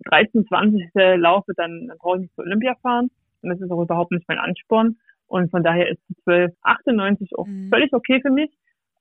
13, 0.06 0.46
20 0.48 0.90
laufe, 1.18 1.54
dann, 1.56 1.92
brauche 2.00 2.18
ich 2.18 2.22
nicht 2.24 2.36
zur 2.36 2.46
Olympia 2.46 2.76
fahren 2.82 3.10
und 3.42 3.50
das 3.50 3.60
ist 3.62 3.72
auch 3.72 3.82
überhaupt 3.82 4.12
nicht 4.12 4.28
mein 4.28 4.40
Ansporn 4.40 4.98
und 5.28 5.50
von 5.52 5.64
daher 5.64 5.90
ist 5.90 6.02
die 6.10 6.16
1298 6.26 7.38
auch 7.38 7.48
mhm. 7.48 7.70
völlig 7.70 7.94
okay 7.94 8.20
für 8.22 8.32
mich 8.32 8.52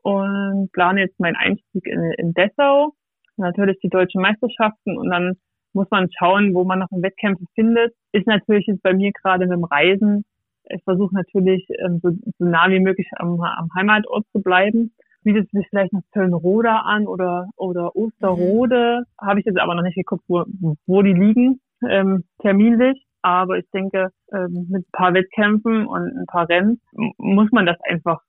und 0.03 0.71
plane 0.73 1.01
jetzt 1.01 1.19
meinen 1.19 1.37
Einstieg 1.37 1.87
in, 1.87 2.13
in 2.19 2.35
Dessau, 2.35 2.95
natürlich 3.37 3.79
die 3.81 3.89
deutschen 3.89 4.21
Meisterschaften 4.21 4.97
und 4.99 5.11
dann 5.11 5.37
muss 5.75 5.91
man 5.91 6.09
schauen, 6.17 6.55
wo 6.55 6.65
man 6.65 6.81
noch 6.81 6.89
Wettkämpfe 6.91 7.45
findet. 7.55 7.95
Ist 8.13 8.27
natürlich 8.27 8.67
jetzt 8.67 8.83
bei 8.83 8.95
mir 8.95 9.13
gerade 9.13 9.47
mit 9.47 9.57
dem 9.57 9.65
Reisen. 9.65 10.25
Ich 10.71 10.83
versuche 10.85 11.15
natürlich 11.15 11.67
ähm, 11.85 12.01
so, 12.03 12.11
so 12.11 12.45
nah 12.45 12.71
wie 12.71 12.81
möglich 12.81 13.09
am, 13.17 13.41
am 13.41 13.69
Heimatort 13.75 14.25
zu 14.33 14.41
bleiben. 14.41 14.95
bietet 15.23 15.51
sich 15.51 15.67
vielleicht 15.69 15.93
noch 15.93 16.03
Zöllenroda 16.13 16.81
an 16.81 17.07
oder, 17.07 17.49
oder 17.57 17.95
Osterrode. 17.95 19.01
Mhm. 19.01 19.27
Habe 19.27 19.41
ich 19.41 19.47
jetzt 19.47 19.59
aber 19.59 19.75
noch 19.75 19.83
nicht 19.83 19.97
geguckt, 19.97 20.25
wo, 20.29 20.45
wo 20.87 21.03
die 21.03 21.13
liegen, 21.13 21.61
ähm, 21.87 22.25
terminlich. 22.41 23.05
Aber 23.23 23.59
ich 23.59 23.69
denke, 23.71 24.11
ähm, 24.33 24.67
mit 24.71 24.87
ein 24.87 24.93
paar 24.93 25.15
Wettkämpfen 25.15 25.87
und 25.87 26.17
ein 26.17 26.27
paar 26.27 26.49
Rennen 26.49 26.81
muss 27.19 27.51
man 27.53 27.67
das 27.67 27.79
einfach 27.89 28.21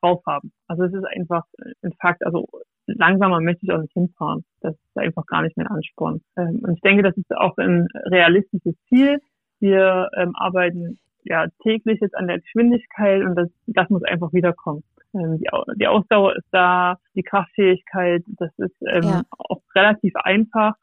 drauf 0.00 0.20
haben. 0.26 0.52
Also 0.66 0.84
es 0.84 0.92
ist 0.92 1.04
einfach 1.04 1.44
ein 1.82 1.92
Fakt. 2.00 2.24
Also 2.26 2.48
langsamer 2.86 3.40
möchte 3.40 3.64
ich 3.64 3.72
auch 3.72 3.80
nicht 3.80 3.92
hinfahren. 3.92 4.44
Das 4.60 4.74
ist 4.74 4.96
einfach 4.96 5.26
gar 5.26 5.42
nicht 5.42 5.56
mein 5.56 5.66
Ansporn. 5.66 6.20
Ähm, 6.36 6.60
und 6.62 6.74
ich 6.74 6.80
denke, 6.80 7.02
das 7.02 7.16
ist 7.16 7.34
auch 7.36 7.56
ein 7.58 7.88
realistisches 8.06 8.74
Ziel. 8.88 9.20
Wir 9.60 10.08
ähm, 10.16 10.32
arbeiten 10.34 10.98
ja 11.24 11.46
täglich 11.62 12.00
jetzt 12.00 12.16
an 12.16 12.26
der 12.26 12.40
Geschwindigkeit 12.40 13.22
und 13.22 13.36
das, 13.36 13.48
das 13.66 13.88
muss 13.90 14.02
einfach 14.04 14.32
wiederkommen. 14.32 14.82
Ähm, 15.14 15.38
die, 15.38 15.48
die 15.76 15.86
Ausdauer 15.86 16.36
ist 16.36 16.48
da, 16.50 16.96
die 17.14 17.22
Kraftfähigkeit, 17.22 18.24
das 18.26 18.50
ist 18.58 18.76
ähm, 18.88 19.02
ja. 19.02 19.22
auch 19.38 19.60
relativ 19.74 20.14
einfach, 20.16 20.74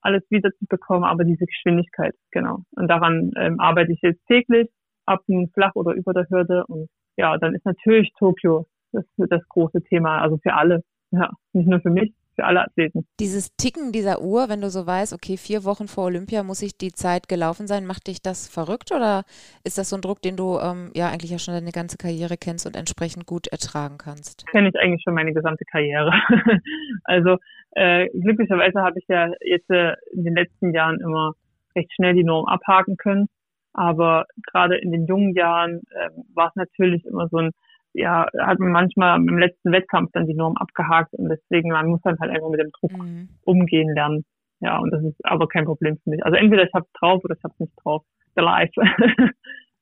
alles 0.00 0.22
wieder 0.30 0.50
zu 0.52 0.66
bekommen, 0.68 1.04
aber 1.04 1.24
diese 1.24 1.46
Geschwindigkeit, 1.46 2.14
genau. 2.30 2.60
Und 2.72 2.88
daran 2.88 3.30
ähm, 3.36 3.60
arbeite 3.60 3.92
ich 3.92 4.00
jetzt 4.02 4.24
täglich, 4.26 4.68
ab 5.04 5.20
dem 5.28 5.48
Flach 5.52 5.74
oder 5.74 5.92
über 5.92 6.12
der 6.12 6.28
Hürde 6.28 6.64
und 6.66 6.88
ja, 7.16 7.36
dann 7.36 7.54
ist 7.54 7.64
natürlich 7.64 8.12
Tokio 8.18 8.66
das, 8.92 9.04
das 9.16 9.46
große 9.48 9.82
Thema, 9.82 10.20
also 10.20 10.38
für 10.38 10.54
alle, 10.54 10.82
ja, 11.12 11.30
nicht 11.52 11.68
nur 11.68 11.80
für 11.80 11.90
mich, 11.90 12.12
für 12.34 12.44
alle 12.44 12.62
Athleten. 12.62 13.06
Dieses 13.20 13.54
Ticken 13.56 13.92
dieser 13.92 14.22
Uhr, 14.22 14.48
wenn 14.48 14.60
du 14.60 14.70
so 14.70 14.86
weißt, 14.86 15.12
okay, 15.12 15.36
vier 15.36 15.64
Wochen 15.64 15.86
vor 15.86 16.04
Olympia 16.04 16.42
muss 16.42 16.62
ich 16.62 16.76
die 16.76 16.92
Zeit 16.92 17.28
gelaufen 17.28 17.66
sein, 17.66 17.86
macht 17.86 18.06
dich 18.06 18.22
das 18.22 18.48
verrückt 18.48 18.90
oder 18.92 19.24
ist 19.64 19.78
das 19.78 19.90
so 19.90 19.96
ein 19.96 20.02
Druck, 20.02 20.22
den 20.22 20.36
du 20.36 20.58
ähm, 20.58 20.90
ja 20.94 21.08
eigentlich 21.08 21.30
ja 21.30 21.38
schon 21.38 21.54
deine 21.54 21.72
ganze 21.72 21.98
Karriere 21.98 22.36
kennst 22.36 22.66
und 22.66 22.76
entsprechend 22.76 23.26
gut 23.26 23.48
ertragen 23.48 23.98
kannst? 23.98 24.46
Kenne 24.46 24.70
ich 24.70 24.80
eigentlich 24.80 25.02
schon 25.02 25.14
meine 25.14 25.34
gesamte 25.34 25.64
Karriere. 25.66 26.12
also 27.04 27.36
äh, 27.72 28.08
glücklicherweise 28.08 28.80
habe 28.80 28.98
ich 28.98 29.04
ja 29.08 29.30
jetzt 29.40 29.70
äh, 29.70 29.94
in 30.12 30.24
den 30.24 30.34
letzten 30.34 30.72
Jahren 30.72 31.00
immer 31.00 31.34
recht 31.76 31.92
schnell 31.94 32.14
die 32.14 32.24
Norm 32.24 32.46
abhaken 32.46 32.96
können. 32.96 33.28
Aber 33.74 34.26
gerade 34.50 34.76
in 34.76 34.92
den 34.92 35.06
jungen 35.06 35.34
Jahren 35.34 35.80
äh, 35.90 36.10
war 36.34 36.48
es 36.48 36.56
natürlich 36.56 37.04
immer 37.06 37.28
so 37.28 37.38
ein 37.38 37.52
ja, 37.94 38.26
hat 38.38 38.58
man 38.58 38.72
manchmal 38.72 39.18
im 39.18 39.38
letzten 39.38 39.72
Wettkampf 39.72 40.10
dann 40.12 40.26
die 40.26 40.34
Norm 40.34 40.56
abgehakt 40.56 41.12
und 41.14 41.28
deswegen, 41.28 41.70
man 41.70 41.88
muss 41.88 42.00
dann 42.02 42.18
halt 42.18 42.30
einfach 42.30 42.50
mit 42.50 42.60
dem 42.60 42.70
Druck 42.72 42.92
mhm. 42.92 43.28
umgehen 43.44 43.92
lernen. 43.94 44.24
Ja, 44.60 44.78
und 44.78 44.90
das 44.92 45.02
ist 45.02 45.16
aber 45.24 45.48
kein 45.48 45.64
Problem 45.64 45.98
für 46.02 46.10
mich. 46.10 46.24
Also 46.24 46.36
entweder 46.36 46.62
ich 46.62 46.72
hab's 46.72 46.90
drauf 46.92 47.24
oder 47.24 47.34
ich 47.36 47.42
hab's 47.42 47.58
nicht 47.58 47.72
drauf. 47.82 48.02
The 48.36 48.42
life. 48.42 48.72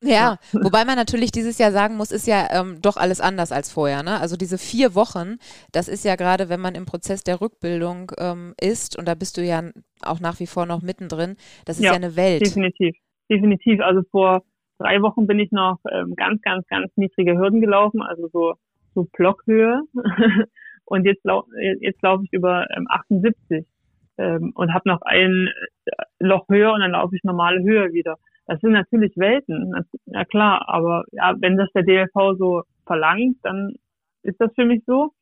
Ja, 0.03 0.39
wobei 0.53 0.87
man 0.87 0.97
natürlich 0.97 1.31
dieses 1.31 1.59
Jahr 1.59 1.73
sagen 1.73 1.97
muss, 1.97 2.11
ist 2.11 2.27
ja 2.27 2.49
ähm, 2.53 2.81
doch 2.81 2.97
alles 2.97 3.21
anders 3.21 3.53
als 3.53 3.71
vorher. 3.71 4.03
Ne? 4.03 4.19
Also 4.19 4.37
diese 4.37 4.57
vier 4.57 4.95
Wochen, 4.95 5.37
das 5.73 5.89
ist 5.89 6.07
ja 6.07 6.17
gerade, 6.17 6.49
wenn 6.49 6.61
man 6.61 6.75
im 6.75 6.87
Prozess 6.87 7.23
der 7.23 7.41
Rückbildung 7.43 8.11
ähm, 8.19 8.55
ist, 8.59 8.99
und 8.99 9.07
da 9.07 9.15
bist 9.15 9.37
du 9.37 9.43
ja 9.43 9.63
auch 10.03 10.21
nach 10.21 10.41
wie 10.41 10.47
vor 10.47 10.65
noch 10.65 10.81
mittendrin, 10.81 11.37
das 11.67 11.77
ist 11.77 11.85
ja, 11.85 11.91
ja 11.91 11.97
eine 11.97 12.17
Welt. 12.17 12.41
Definitiv, 12.41 12.97
definitiv. 13.29 13.81
Also 13.83 14.01
vor 14.11 14.43
drei 14.81 15.03
Wochen 15.03 15.27
bin 15.27 15.39
ich 15.39 15.53
noch 15.53 15.79
ähm, 15.91 16.15
ganz, 16.17 16.41
ganz, 16.43 16.67
ganz 16.67 16.91
niedrige 16.97 17.39
Hürden 17.39 17.61
gelaufen, 17.61 18.03
also 18.03 18.29
so, 18.29 18.55
so 18.95 19.07
Blockhöhe. 19.13 19.83
und 20.87 21.05
jetzt, 21.05 21.25
lau 21.25 21.45
jetzt 21.81 22.03
laufe 22.03 22.25
ich 22.25 22.33
über 22.33 22.67
ähm, 22.77 22.87
78 22.89 23.67
ähm, 24.19 24.53
und 24.55 24.75
habe 24.75 24.89
noch 24.89 25.03
ein 25.03 25.49
äh, 25.85 25.93
Loch 26.19 26.47
höher 26.49 26.73
und 26.73 26.81
dann 26.81 26.93
laufe 26.93 27.15
ich 27.15 27.23
normale 27.23 27.63
Höhe 27.63 27.93
wieder. 27.93 28.17
Das 28.47 28.61
sind 28.61 28.73
natürlich 28.73 29.13
Welten, 29.17 29.73
ja 30.07 30.25
klar, 30.25 30.69
aber 30.69 31.05
ja, 31.13 31.35
wenn 31.39 31.57
das 31.57 31.69
der 31.73 31.85
DLV 31.85 32.37
so 32.37 32.63
verlangt, 32.85 33.37
dann 33.43 33.75
ist 34.23 34.41
das 34.41 34.51
für 34.55 34.65
mich 34.65 34.83
so. 34.87 35.13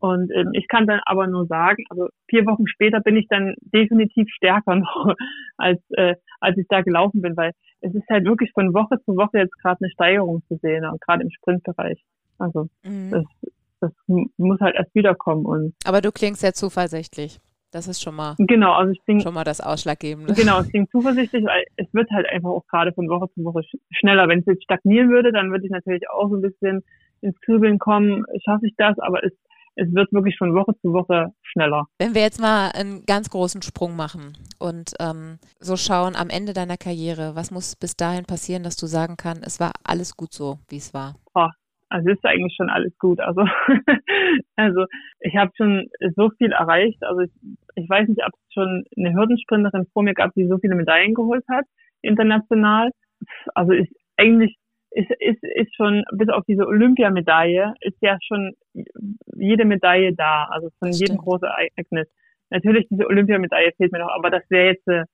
Und 0.00 0.30
ähm, 0.34 0.50
ich 0.52 0.68
kann 0.68 0.86
dann 0.86 1.00
aber 1.06 1.26
nur 1.26 1.46
sagen, 1.46 1.84
also 1.88 2.08
vier 2.28 2.44
Wochen 2.46 2.66
später 2.66 3.00
bin 3.00 3.16
ich 3.16 3.26
dann 3.28 3.54
definitiv 3.60 4.28
stärker 4.30 4.76
noch, 4.76 5.14
als, 5.56 5.80
äh, 5.90 6.14
als 6.40 6.58
ich 6.58 6.66
da 6.68 6.82
gelaufen 6.82 7.22
bin, 7.22 7.36
weil 7.36 7.52
es 7.80 7.94
ist 7.94 8.08
halt 8.10 8.24
wirklich 8.24 8.50
von 8.52 8.74
Woche 8.74 9.00
zu 9.04 9.16
Woche 9.16 9.38
jetzt 9.38 9.56
gerade 9.60 9.78
eine 9.80 9.90
Steigerung 9.90 10.42
zu 10.48 10.56
sehen, 10.62 10.84
gerade 11.00 11.22
im 11.22 11.30
Sprintbereich. 11.30 12.02
Also 12.38 12.68
mhm. 12.84 13.10
das, 13.10 13.24
das 13.80 13.92
muss 14.36 14.60
halt 14.60 14.74
erst 14.74 14.94
wiederkommen. 14.94 15.46
Und 15.46 15.74
aber 15.84 16.00
du 16.00 16.10
klingst 16.10 16.40
sehr 16.40 16.54
zuversichtlich. 16.54 17.40
Das 17.70 17.88
ist 17.88 18.00
schon 18.00 18.14
mal, 18.14 18.36
genau, 18.38 18.72
also 18.72 18.92
ich 18.92 19.02
bin, 19.04 19.20
schon 19.20 19.34
mal 19.34 19.42
das 19.42 19.60
Ausschlaggebende. 19.60 20.32
Genau, 20.34 20.60
ich 20.64 20.70
bin 20.70 20.86
zuversichtlich, 20.90 21.44
weil 21.44 21.64
es 21.76 21.92
wird 21.92 22.08
halt 22.12 22.28
einfach 22.28 22.50
auch 22.50 22.64
gerade 22.68 22.92
von 22.92 23.08
Woche 23.08 23.28
zu 23.34 23.42
Woche 23.42 23.62
schneller. 23.90 24.28
Wenn 24.28 24.40
es 24.40 24.46
jetzt 24.46 24.62
stagnieren 24.62 25.10
würde, 25.10 25.32
dann 25.32 25.50
würde 25.50 25.64
ich 25.64 25.72
natürlich 25.72 26.08
auch 26.08 26.28
so 26.28 26.36
ein 26.36 26.42
bisschen 26.42 26.84
ins 27.20 27.40
Grübeln 27.40 27.80
kommen, 27.80 28.24
schaffe 28.44 28.66
ich 28.66 28.74
das, 28.76 28.96
aber 29.00 29.24
es 29.24 29.32
es 29.76 29.92
wird 29.94 30.12
wirklich 30.12 30.36
von 30.38 30.54
Woche 30.54 30.74
zu 30.80 30.92
Woche 30.92 31.32
schneller. 31.42 31.86
Wenn 31.98 32.14
wir 32.14 32.22
jetzt 32.22 32.40
mal 32.40 32.70
einen 32.74 33.04
ganz 33.06 33.30
großen 33.30 33.62
Sprung 33.62 33.96
machen 33.96 34.36
und 34.58 34.92
ähm, 35.00 35.38
so 35.58 35.76
schauen 35.76 36.14
am 36.16 36.30
Ende 36.30 36.52
deiner 36.52 36.76
Karriere, 36.76 37.34
was 37.34 37.50
muss 37.50 37.76
bis 37.76 37.96
dahin 37.96 38.24
passieren, 38.24 38.62
dass 38.62 38.76
du 38.76 38.86
sagen 38.86 39.16
kannst, 39.16 39.46
es 39.46 39.60
war 39.60 39.72
alles 39.84 40.16
gut 40.16 40.32
so, 40.32 40.58
wie 40.68 40.76
es 40.76 40.94
war? 40.94 41.14
Oh, 41.34 41.48
also 41.88 42.10
ist 42.10 42.24
eigentlich 42.24 42.54
schon 42.56 42.70
alles 42.70 42.96
gut. 42.98 43.20
Also, 43.20 43.42
also 44.56 44.84
ich 45.20 45.36
habe 45.36 45.52
schon 45.56 45.88
so 46.16 46.30
viel 46.38 46.52
erreicht. 46.52 47.02
Also 47.02 47.20
ich, 47.20 47.32
ich 47.76 47.88
weiß 47.88 48.08
nicht, 48.08 48.24
ob 48.24 48.32
es 48.32 48.52
schon 48.52 48.84
eine 48.96 49.14
Hürdensprinterin 49.14 49.86
vor 49.92 50.02
mir 50.02 50.14
gab, 50.14 50.32
die 50.34 50.46
so 50.48 50.58
viele 50.58 50.74
Medaillen 50.74 51.14
geholt 51.14 51.44
hat, 51.48 51.64
international. 52.02 52.90
Also 53.54 53.72
ich 53.72 53.90
eigentlich 54.16 54.56
ist, 54.94 55.10
ist, 55.18 55.42
ist 55.42 55.74
schon, 55.74 56.04
bis 56.12 56.28
auf 56.28 56.44
diese 56.46 56.66
Olympiamedaille, 56.66 57.74
ist 57.80 57.96
ja 58.00 58.16
schon 58.26 58.54
jede 59.36 59.64
Medaille 59.64 60.14
da, 60.14 60.46
also 60.50 60.70
von 60.78 60.88
das 60.88 61.00
jedem 61.00 61.18
großen 61.18 61.48
Ereignis. 61.48 62.08
Natürlich, 62.50 62.86
diese 62.88 63.06
Olympiamedaille 63.06 63.72
fehlt 63.76 63.92
mir 63.92 63.98
noch, 63.98 64.14
aber 64.14 64.30
das 64.30 64.42
wäre 64.50 64.72
jetzt 64.72 64.86
äh, 64.86 65.04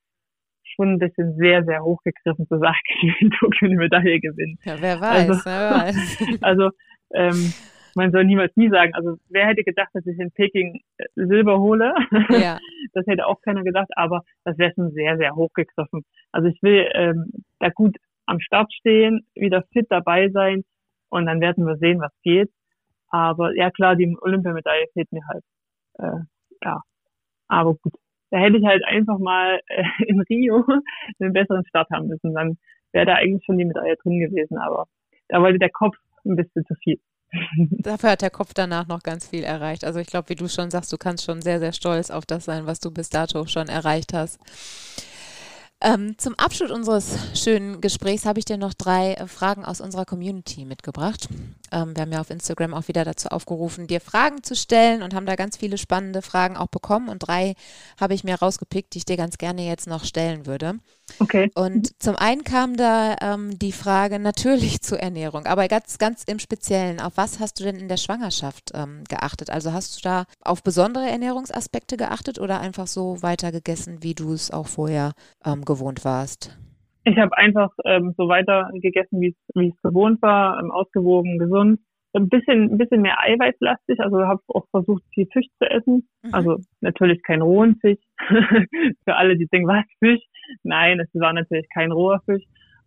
schon 0.74 0.94
ein 0.94 0.98
bisschen 0.98 1.34
sehr, 1.36 1.64
sehr 1.64 1.82
hochgegriffen 1.82 2.46
zu 2.46 2.58
sagen, 2.58 2.76
ich 3.02 3.20
will 3.20 3.30
Tokio 3.30 3.68
eine 3.68 3.76
Medaille 3.76 4.20
gewinnen. 4.20 4.58
Ja, 4.64 4.76
wer 4.78 5.00
weiß, 5.00 5.30
also, 5.30 5.44
wer 5.44 5.70
weiß. 5.70 6.38
Also, 6.42 6.70
ähm, 7.14 7.52
man 7.96 8.12
soll 8.12 8.24
niemals 8.24 8.54
nie 8.56 8.68
sagen, 8.68 8.94
also 8.94 9.16
wer 9.30 9.46
hätte 9.46 9.64
gedacht, 9.64 9.88
dass 9.94 10.06
ich 10.06 10.18
in 10.18 10.30
Peking 10.30 10.80
äh, 10.98 11.04
Silber 11.14 11.58
hole? 11.58 11.94
Ja. 12.30 12.58
Das 12.92 13.06
hätte 13.06 13.24
auch 13.26 13.40
keiner 13.42 13.62
gedacht, 13.62 13.86
aber 13.94 14.24
das 14.42 14.58
wäre 14.58 14.72
schon 14.74 14.90
sehr, 14.90 15.16
sehr 15.16 15.36
hochgegriffen. 15.36 16.04
Also 16.32 16.48
ich 16.48 16.60
will 16.60 16.90
ähm, 16.92 17.30
da 17.60 17.68
gut 17.68 17.96
am 18.30 18.40
Start 18.40 18.72
stehen, 18.72 19.26
wieder 19.34 19.64
fit 19.72 19.86
dabei 19.90 20.30
sein 20.30 20.64
und 21.08 21.26
dann 21.26 21.40
werden 21.40 21.66
wir 21.66 21.76
sehen, 21.76 22.00
was 22.00 22.12
geht. 22.22 22.50
Aber 23.08 23.54
ja 23.56 23.70
klar, 23.70 23.96
die 23.96 24.16
Olympiamedaille 24.20 24.86
fehlt 24.92 25.10
mir 25.12 25.26
halt. 25.26 25.44
Äh, 25.98 26.24
ja, 26.62 26.80
aber 27.48 27.74
gut. 27.74 27.94
Da 28.30 28.38
hätte 28.38 28.58
ich 28.58 28.64
halt 28.64 28.84
einfach 28.84 29.18
mal 29.18 29.60
äh, 29.66 29.82
in 30.06 30.20
Rio 30.20 30.64
einen 31.18 31.32
besseren 31.32 31.66
Start 31.66 31.90
haben 31.90 32.06
müssen. 32.06 32.32
Dann 32.34 32.56
wäre 32.92 33.06
da 33.06 33.14
eigentlich 33.14 33.44
schon 33.44 33.58
die 33.58 33.64
Medaille 33.64 33.96
drin 33.96 34.20
gewesen. 34.20 34.58
Aber 34.58 34.86
da 35.28 35.42
wollte 35.42 35.58
der 35.58 35.70
Kopf 35.70 35.96
ein 36.24 36.36
bisschen 36.36 36.64
zu 36.66 36.74
viel. 36.76 37.00
Dafür 37.70 38.10
hat 38.10 38.22
der 38.22 38.30
Kopf 38.30 38.54
danach 38.54 38.86
noch 38.86 39.02
ganz 39.02 39.28
viel 39.28 39.42
erreicht. 39.42 39.84
Also 39.84 39.98
ich 39.98 40.06
glaube, 40.06 40.28
wie 40.28 40.36
du 40.36 40.48
schon 40.48 40.70
sagst, 40.70 40.92
du 40.92 40.96
kannst 40.96 41.24
schon 41.24 41.42
sehr, 41.42 41.58
sehr 41.58 41.72
stolz 41.72 42.10
auf 42.10 42.26
das 42.26 42.44
sein, 42.44 42.66
was 42.66 42.78
du 42.78 42.92
bis 42.92 43.10
dato 43.10 43.46
schon 43.46 43.68
erreicht 43.68 44.12
hast. 44.12 44.38
Ähm, 45.82 46.18
zum 46.18 46.34
Abschluss 46.34 46.70
unseres 46.70 47.16
schönen 47.34 47.80
Gesprächs 47.80 48.26
habe 48.26 48.38
ich 48.38 48.44
dir 48.44 48.58
noch 48.58 48.74
drei 48.74 49.14
äh, 49.14 49.26
Fragen 49.26 49.64
aus 49.64 49.80
unserer 49.80 50.04
Community 50.04 50.66
mitgebracht. 50.66 51.28
Ähm, 51.72 51.96
wir 51.96 52.02
haben 52.02 52.12
ja 52.12 52.20
auf 52.20 52.28
Instagram 52.28 52.74
auch 52.74 52.86
wieder 52.88 53.02
dazu 53.06 53.28
aufgerufen, 53.28 53.86
dir 53.86 54.02
Fragen 54.02 54.42
zu 54.42 54.54
stellen 54.54 55.02
und 55.02 55.14
haben 55.14 55.24
da 55.24 55.36
ganz 55.36 55.56
viele 55.56 55.78
spannende 55.78 56.20
Fragen 56.20 56.58
auch 56.58 56.66
bekommen. 56.66 57.08
Und 57.08 57.20
drei 57.20 57.54
habe 57.98 58.12
ich 58.12 58.24
mir 58.24 58.34
rausgepickt, 58.34 58.92
die 58.92 58.98
ich 58.98 59.04
dir 59.06 59.16
ganz 59.16 59.38
gerne 59.38 59.66
jetzt 59.66 59.86
noch 59.86 60.04
stellen 60.04 60.44
würde. 60.44 60.80
Okay. 61.18 61.50
Und 61.54 62.02
zum 62.02 62.14
einen 62.14 62.44
kam 62.44 62.76
da 62.76 63.16
ähm, 63.20 63.58
die 63.58 63.72
Frage 63.72 64.18
natürlich 64.18 64.80
zur 64.82 65.00
Ernährung, 65.00 65.46
aber 65.46 65.66
ganz, 65.68 65.96
ganz 65.96 66.24
im 66.24 66.38
Speziellen, 66.38 67.00
auf 67.00 67.14
was 67.16 67.40
hast 67.40 67.58
du 67.58 67.64
denn 67.64 67.76
in 67.76 67.88
der 67.88 67.96
Schwangerschaft 67.96 68.72
ähm, 68.74 69.04
geachtet? 69.08 69.48
Also 69.48 69.72
hast 69.72 69.96
du 69.96 70.00
da 70.02 70.24
auf 70.42 70.62
besondere 70.62 71.08
Ernährungsaspekte 71.08 71.96
geachtet 71.96 72.38
oder 72.38 72.60
einfach 72.60 72.86
so 72.86 73.22
weiter 73.22 73.50
gegessen, 73.50 74.02
wie 74.02 74.14
du 74.14 74.34
es 74.34 74.50
auch 74.50 74.66
vorher 74.66 75.12
ähm, 75.44 75.64
gewohnt 75.74 76.04
warst? 76.04 76.58
Ich 77.04 77.16
habe 77.16 77.36
einfach 77.36 77.70
ähm, 77.84 78.14
so 78.16 78.28
weiter 78.28 78.70
gegessen, 78.74 79.20
wie 79.20 79.34
es 79.54 79.82
gewohnt 79.82 80.20
war, 80.22 80.60
ähm, 80.60 80.70
ausgewogen, 80.70 81.38
gesund 81.38 81.80
ein 82.14 82.28
bisschen, 82.28 82.72
ein 82.72 82.78
bisschen 82.78 83.02
mehr 83.02 83.20
eiweißlastig, 83.20 84.00
also 84.00 84.26
habe 84.26 84.40
auch 84.48 84.66
versucht, 84.70 85.02
viel 85.14 85.26
Fisch 85.32 85.46
zu 85.58 85.70
essen. 85.70 86.08
Mhm. 86.22 86.34
Also 86.34 86.58
natürlich 86.80 87.22
kein 87.22 87.42
rohen 87.42 87.76
Fisch. 87.80 88.00
Für 89.04 89.16
alle, 89.16 89.36
die 89.36 89.46
denken, 89.46 89.68
was 89.68 89.84
Fisch? 89.98 90.22
Nein, 90.62 91.00
es 91.00 91.08
war 91.14 91.32
natürlich 91.32 91.68
kein 91.72 91.92
roher 91.92 92.20
Fisch 92.24 92.44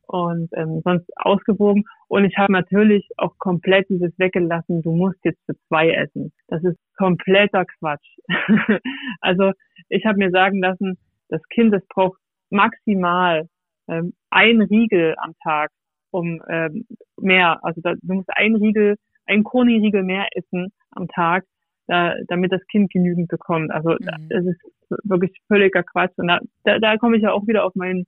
und 0.08 0.50
ähm, 0.54 0.82
sonst 0.84 1.10
ausgewogen. 1.16 1.86
Und 2.10 2.26
ich 2.26 2.38
habe 2.38 2.52
natürlich 2.52 3.08
auch 3.18 3.38
komplett 3.38 3.88
dieses 3.90 4.12
weggelassen, 4.20 4.82
du 4.82 4.92
musst 4.92 5.24
jetzt 5.24 5.40
für 5.46 5.56
zwei 5.68 5.92
essen. 5.92 6.34
Das 6.48 6.64
ist 6.64 6.78
kompletter 6.98 7.66
Quatsch. 7.80 8.06
also 9.22 9.52
ich 9.88 10.06
habe 10.06 10.18
mir 10.18 10.32
sagen 10.32 10.62
lassen, 10.62 10.98
das 11.30 11.42
Kind, 11.50 11.74
das 11.74 11.86
braucht 11.88 12.20
maximal 12.54 13.48
ähm, 13.88 14.14
ein 14.30 14.62
Riegel 14.62 15.16
am 15.18 15.34
Tag, 15.44 15.72
um 16.12 16.42
ähm, 16.48 16.86
mehr. 17.20 17.60
Also 17.64 17.82
da, 17.82 17.94
du 18.02 18.14
musst 18.14 18.30
ein 18.30 18.56
Riegel 18.56 18.96
ein 19.26 19.44
Kroniriegel 19.44 20.04
mehr 20.04 20.28
essen 20.34 20.72
am 20.92 21.08
Tag, 21.08 21.46
da, 21.88 22.14
damit 22.28 22.52
das 22.52 22.66
Kind 22.68 22.92
genügend 22.92 23.28
bekommt. 23.28 23.72
Also 23.72 23.92
Mhm. 23.92 24.28
es 24.30 24.46
ist 24.46 24.62
wirklich 25.04 25.32
völliger 25.48 25.84
Quatsch. 25.84 26.14
Und 26.18 26.28
da, 26.28 26.40
da, 26.64 26.80
da 26.80 26.98
komme 26.98 27.18
ich 27.18 27.24
ja 27.24 27.32
auch 27.32 27.48
wieder 27.48 27.66
auf 27.66 27.76
meinen 27.76 28.06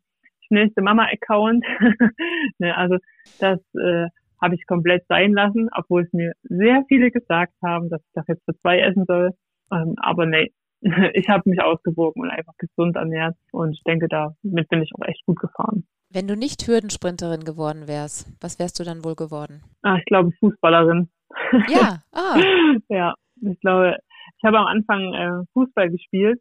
schnellste 0.48 0.82
Mama-Account. 0.82 1.64
ne, 2.60 2.76
also 2.78 2.98
das 3.40 3.60
äh, 3.76 4.08
habe 4.42 4.56
ich 4.56 4.66
komplett 4.68 5.06
sein 5.08 5.34
lassen, 5.34 5.70
obwohl 5.76 6.04
es 6.04 6.14
mir 6.14 6.34
sehr 6.44 6.84
viele 6.88 7.12
gesagt 7.12 7.54
haben, 7.64 7.90
dass 7.90 8.02
ich 8.02 8.12
das 8.14 8.28
jetzt 8.28 8.46
für 8.46 8.56
zwei 8.60 8.80
essen 8.80 9.06
soll. 9.06 9.32
Ähm, 9.72 9.96
aber 9.98 10.26
nee, 10.26 10.52
ich 11.14 11.28
habe 11.30 11.50
mich 11.50 11.62
ausgewogen 11.62 12.22
und 12.24 12.30
einfach 12.30 12.54
gesund 12.58 12.96
ernährt 12.96 13.36
und 13.52 13.74
ich 13.74 13.84
denke, 13.84 14.08
damit 14.08 14.70
bin 14.70 14.82
ich 14.82 14.92
auch 14.96 15.06
echt 15.08 15.26
gut 15.26 15.40
gefahren. 15.40 15.86
Wenn 16.12 16.28
du 16.28 16.36
nicht 16.38 16.66
Hürdensprinterin 16.68 17.44
geworden 17.44 17.88
wärst, 17.88 18.28
was 18.40 18.60
wärst 18.60 18.80
du 18.80 18.84
dann 18.84 19.04
wohl 19.04 19.16
geworden? 19.16 19.64
Ah, 19.82 19.98
ich 19.98 20.06
glaube 20.06 20.32
Fußballerin. 20.40 21.10
Ja, 21.68 22.02
ah, 22.14 22.40
ja, 22.88 23.14
ich 23.42 23.60
glaube, 23.60 23.98
ich 24.38 24.44
habe 24.46 24.60
am 24.60 24.68
Anfang 24.68 25.14
äh, 25.14 25.44
Fußball 25.54 25.90
gespielt, 25.90 26.40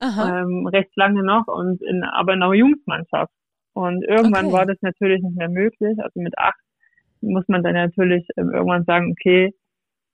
ähm, 0.00 0.66
recht 0.68 0.94
lange 0.94 1.24
noch 1.24 1.46
und 1.48 1.82
in, 1.82 2.04
aber 2.04 2.34
in 2.34 2.42
einer 2.42 2.52
Jungsmannschaft. 2.54 3.32
Und 3.72 4.04
irgendwann 4.04 4.46
Okay. 4.46 4.54
war 4.54 4.66
das 4.66 4.76
natürlich 4.82 5.22
nicht 5.22 5.36
mehr 5.36 5.48
möglich. 5.48 5.98
Also 5.98 6.20
mit 6.20 6.38
acht 6.38 6.60
muss 7.20 7.44
man 7.48 7.62
dann 7.62 7.74
natürlich 7.74 8.26
ähm, 8.36 8.50
irgendwann 8.52 8.84
sagen, 8.84 9.12
okay, 9.12 9.52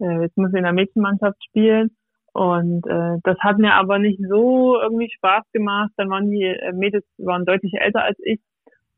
äh, 0.01 0.23
jetzt 0.23 0.37
muss 0.37 0.51
ich 0.53 0.59
in 0.59 0.65
der 0.65 0.73
Mädchenmannschaft 0.73 1.43
spielen. 1.45 1.91
Und 2.33 2.87
äh, 2.87 3.19
das 3.25 3.39
hat 3.41 3.59
mir 3.59 3.75
aber 3.75 3.99
nicht 3.99 4.21
so 4.27 4.81
irgendwie 4.81 5.11
Spaß 5.11 5.45
gemacht. 5.53 5.91
Dann 5.97 6.09
waren 6.11 6.31
die 6.31 6.45
äh, 6.45 6.73
Mädels 6.73 7.05
waren 7.19 7.45
deutlich 7.45 7.75
älter 7.75 8.03
als 8.05 8.19
ich. 8.25 8.41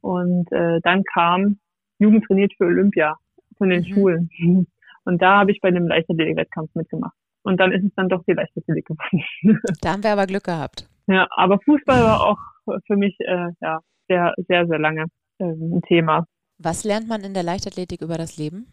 Und 0.01 0.51
äh, 0.53 0.81
dann 0.83 1.03
kam 1.13 1.59
Jugend 1.99 2.25
trainiert 2.27 2.53
für 2.57 2.65
Olympia 2.67 3.17
von 3.59 3.71
den 3.71 3.83
Mhm. 3.83 3.95
Schulen. 3.95 4.31
Und 5.07 5.21
da 5.21 5.41
habe 5.41 5.53
ich 5.53 5.61
bei 5.61 5.71
dem 5.71 5.87
Leichtathletik-Wettkampf 5.87 6.75
mitgemacht. 6.75 7.15
Und 7.43 7.61
dann 7.61 7.73
ist 7.73 7.85
es 7.85 7.95
dann 7.95 8.09
doch 8.09 8.23
die 8.25 8.33
Leichtathletik 8.33 8.87
geworden. 8.87 9.23
Da 9.83 9.93
haben 9.93 10.03
wir 10.03 10.13
aber 10.13 10.27
Glück 10.27 10.45
gehabt. 10.45 10.89
Ja, 11.07 11.27
aber 11.31 11.59
Fußball 11.61 12.03
war 12.03 12.21
auch 12.27 12.39
für 12.87 12.97
mich 12.97 13.15
äh, 13.21 13.49
ja 13.61 13.81
sehr, 14.09 14.33
sehr, 14.49 14.67
sehr 14.67 14.79
lange 14.79 15.05
ähm, 15.41 15.75
ein 15.77 15.83
Thema. 15.83 16.25
Was 16.59 16.85
lernt 16.85 17.09
man 17.09 17.23
in 17.23 17.35
der 17.35 17.43
Leichtathletik 17.43 18.01
über 18.01 18.17
das 18.17 18.39
Leben? 18.39 18.67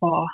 Boah. 0.00 0.26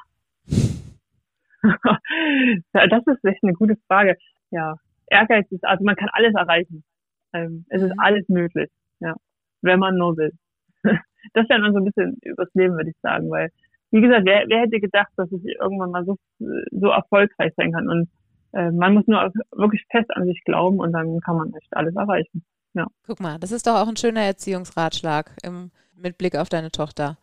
Ja, 2.74 2.86
das 2.88 3.06
ist 3.06 3.24
echt 3.24 3.42
eine 3.42 3.52
gute 3.52 3.76
Frage. 3.88 4.16
Ja, 4.50 4.76
Ehrgeiz 5.08 5.46
ist, 5.50 5.64
also 5.64 5.84
man 5.84 5.96
kann 5.96 6.08
alles 6.12 6.34
erreichen. 6.34 6.84
Ähm, 7.32 7.64
es 7.68 7.82
ist 7.82 7.92
Mhm. 7.94 8.00
alles 8.00 8.28
möglich, 8.28 8.70
ja, 9.00 9.14
wenn 9.62 9.78
man 9.78 9.96
nur 9.96 10.16
will. 10.16 10.32
Das 11.32 11.48
lernt 11.48 11.64
man 11.64 11.72
so 11.72 11.80
ein 11.80 11.84
bisschen 11.84 12.18
übers 12.22 12.48
Leben, 12.54 12.76
würde 12.76 12.90
ich 12.90 12.96
sagen, 13.02 13.28
weil, 13.30 13.50
wie 13.90 14.00
gesagt, 14.00 14.24
wer, 14.26 14.44
wer 14.46 14.60
hätte 14.60 14.78
gedacht, 14.78 15.10
dass 15.16 15.30
ich 15.32 15.44
irgendwann 15.60 15.90
mal 15.90 16.04
so, 16.04 16.16
so 16.70 16.88
erfolgreich 16.90 17.52
sein 17.56 17.72
kann 17.72 17.88
und 17.88 18.08
äh, 18.52 18.70
man 18.70 18.94
muss 18.94 19.08
nur 19.08 19.32
wirklich 19.50 19.84
fest 19.90 20.08
an 20.14 20.24
sich 20.24 20.40
glauben 20.44 20.78
und 20.78 20.92
dann 20.92 21.18
kann 21.20 21.36
man 21.36 21.52
echt 21.54 21.76
alles 21.76 21.96
erreichen. 21.96 22.44
Guck 23.06 23.20
mal, 23.20 23.38
das 23.38 23.52
ist 23.52 23.66
doch 23.66 23.74
auch 23.74 23.88
ein 23.88 23.96
schöner 23.96 24.20
Erziehungsratschlag 24.20 25.32
im, 25.42 25.70
mit 25.96 26.18
Blick 26.18 26.36
auf 26.36 26.48
deine 26.48 26.70
Tochter. 26.70 27.16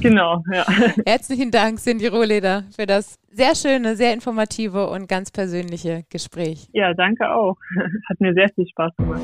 Genau, 0.00 0.42
ja. 0.52 0.66
Herzlichen 1.06 1.50
Dank, 1.50 1.78
Cindy 1.78 2.06
Rohleder, 2.06 2.64
für 2.74 2.86
das 2.86 3.18
sehr 3.30 3.54
schöne, 3.54 3.96
sehr 3.96 4.12
informative 4.12 4.88
und 4.88 5.08
ganz 5.08 5.30
persönliche 5.30 6.04
Gespräch. 6.10 6.68
Ja, 6.72 6.94
danke 6.94 7.30
auch. 7.32 7.56
Hat 8.08 8.20
mir 8.20 8.34
sehr 8.34 8.48
viel 8.54 8.66
Spaß 8.66 8.96
gemacht. 8.96 9.22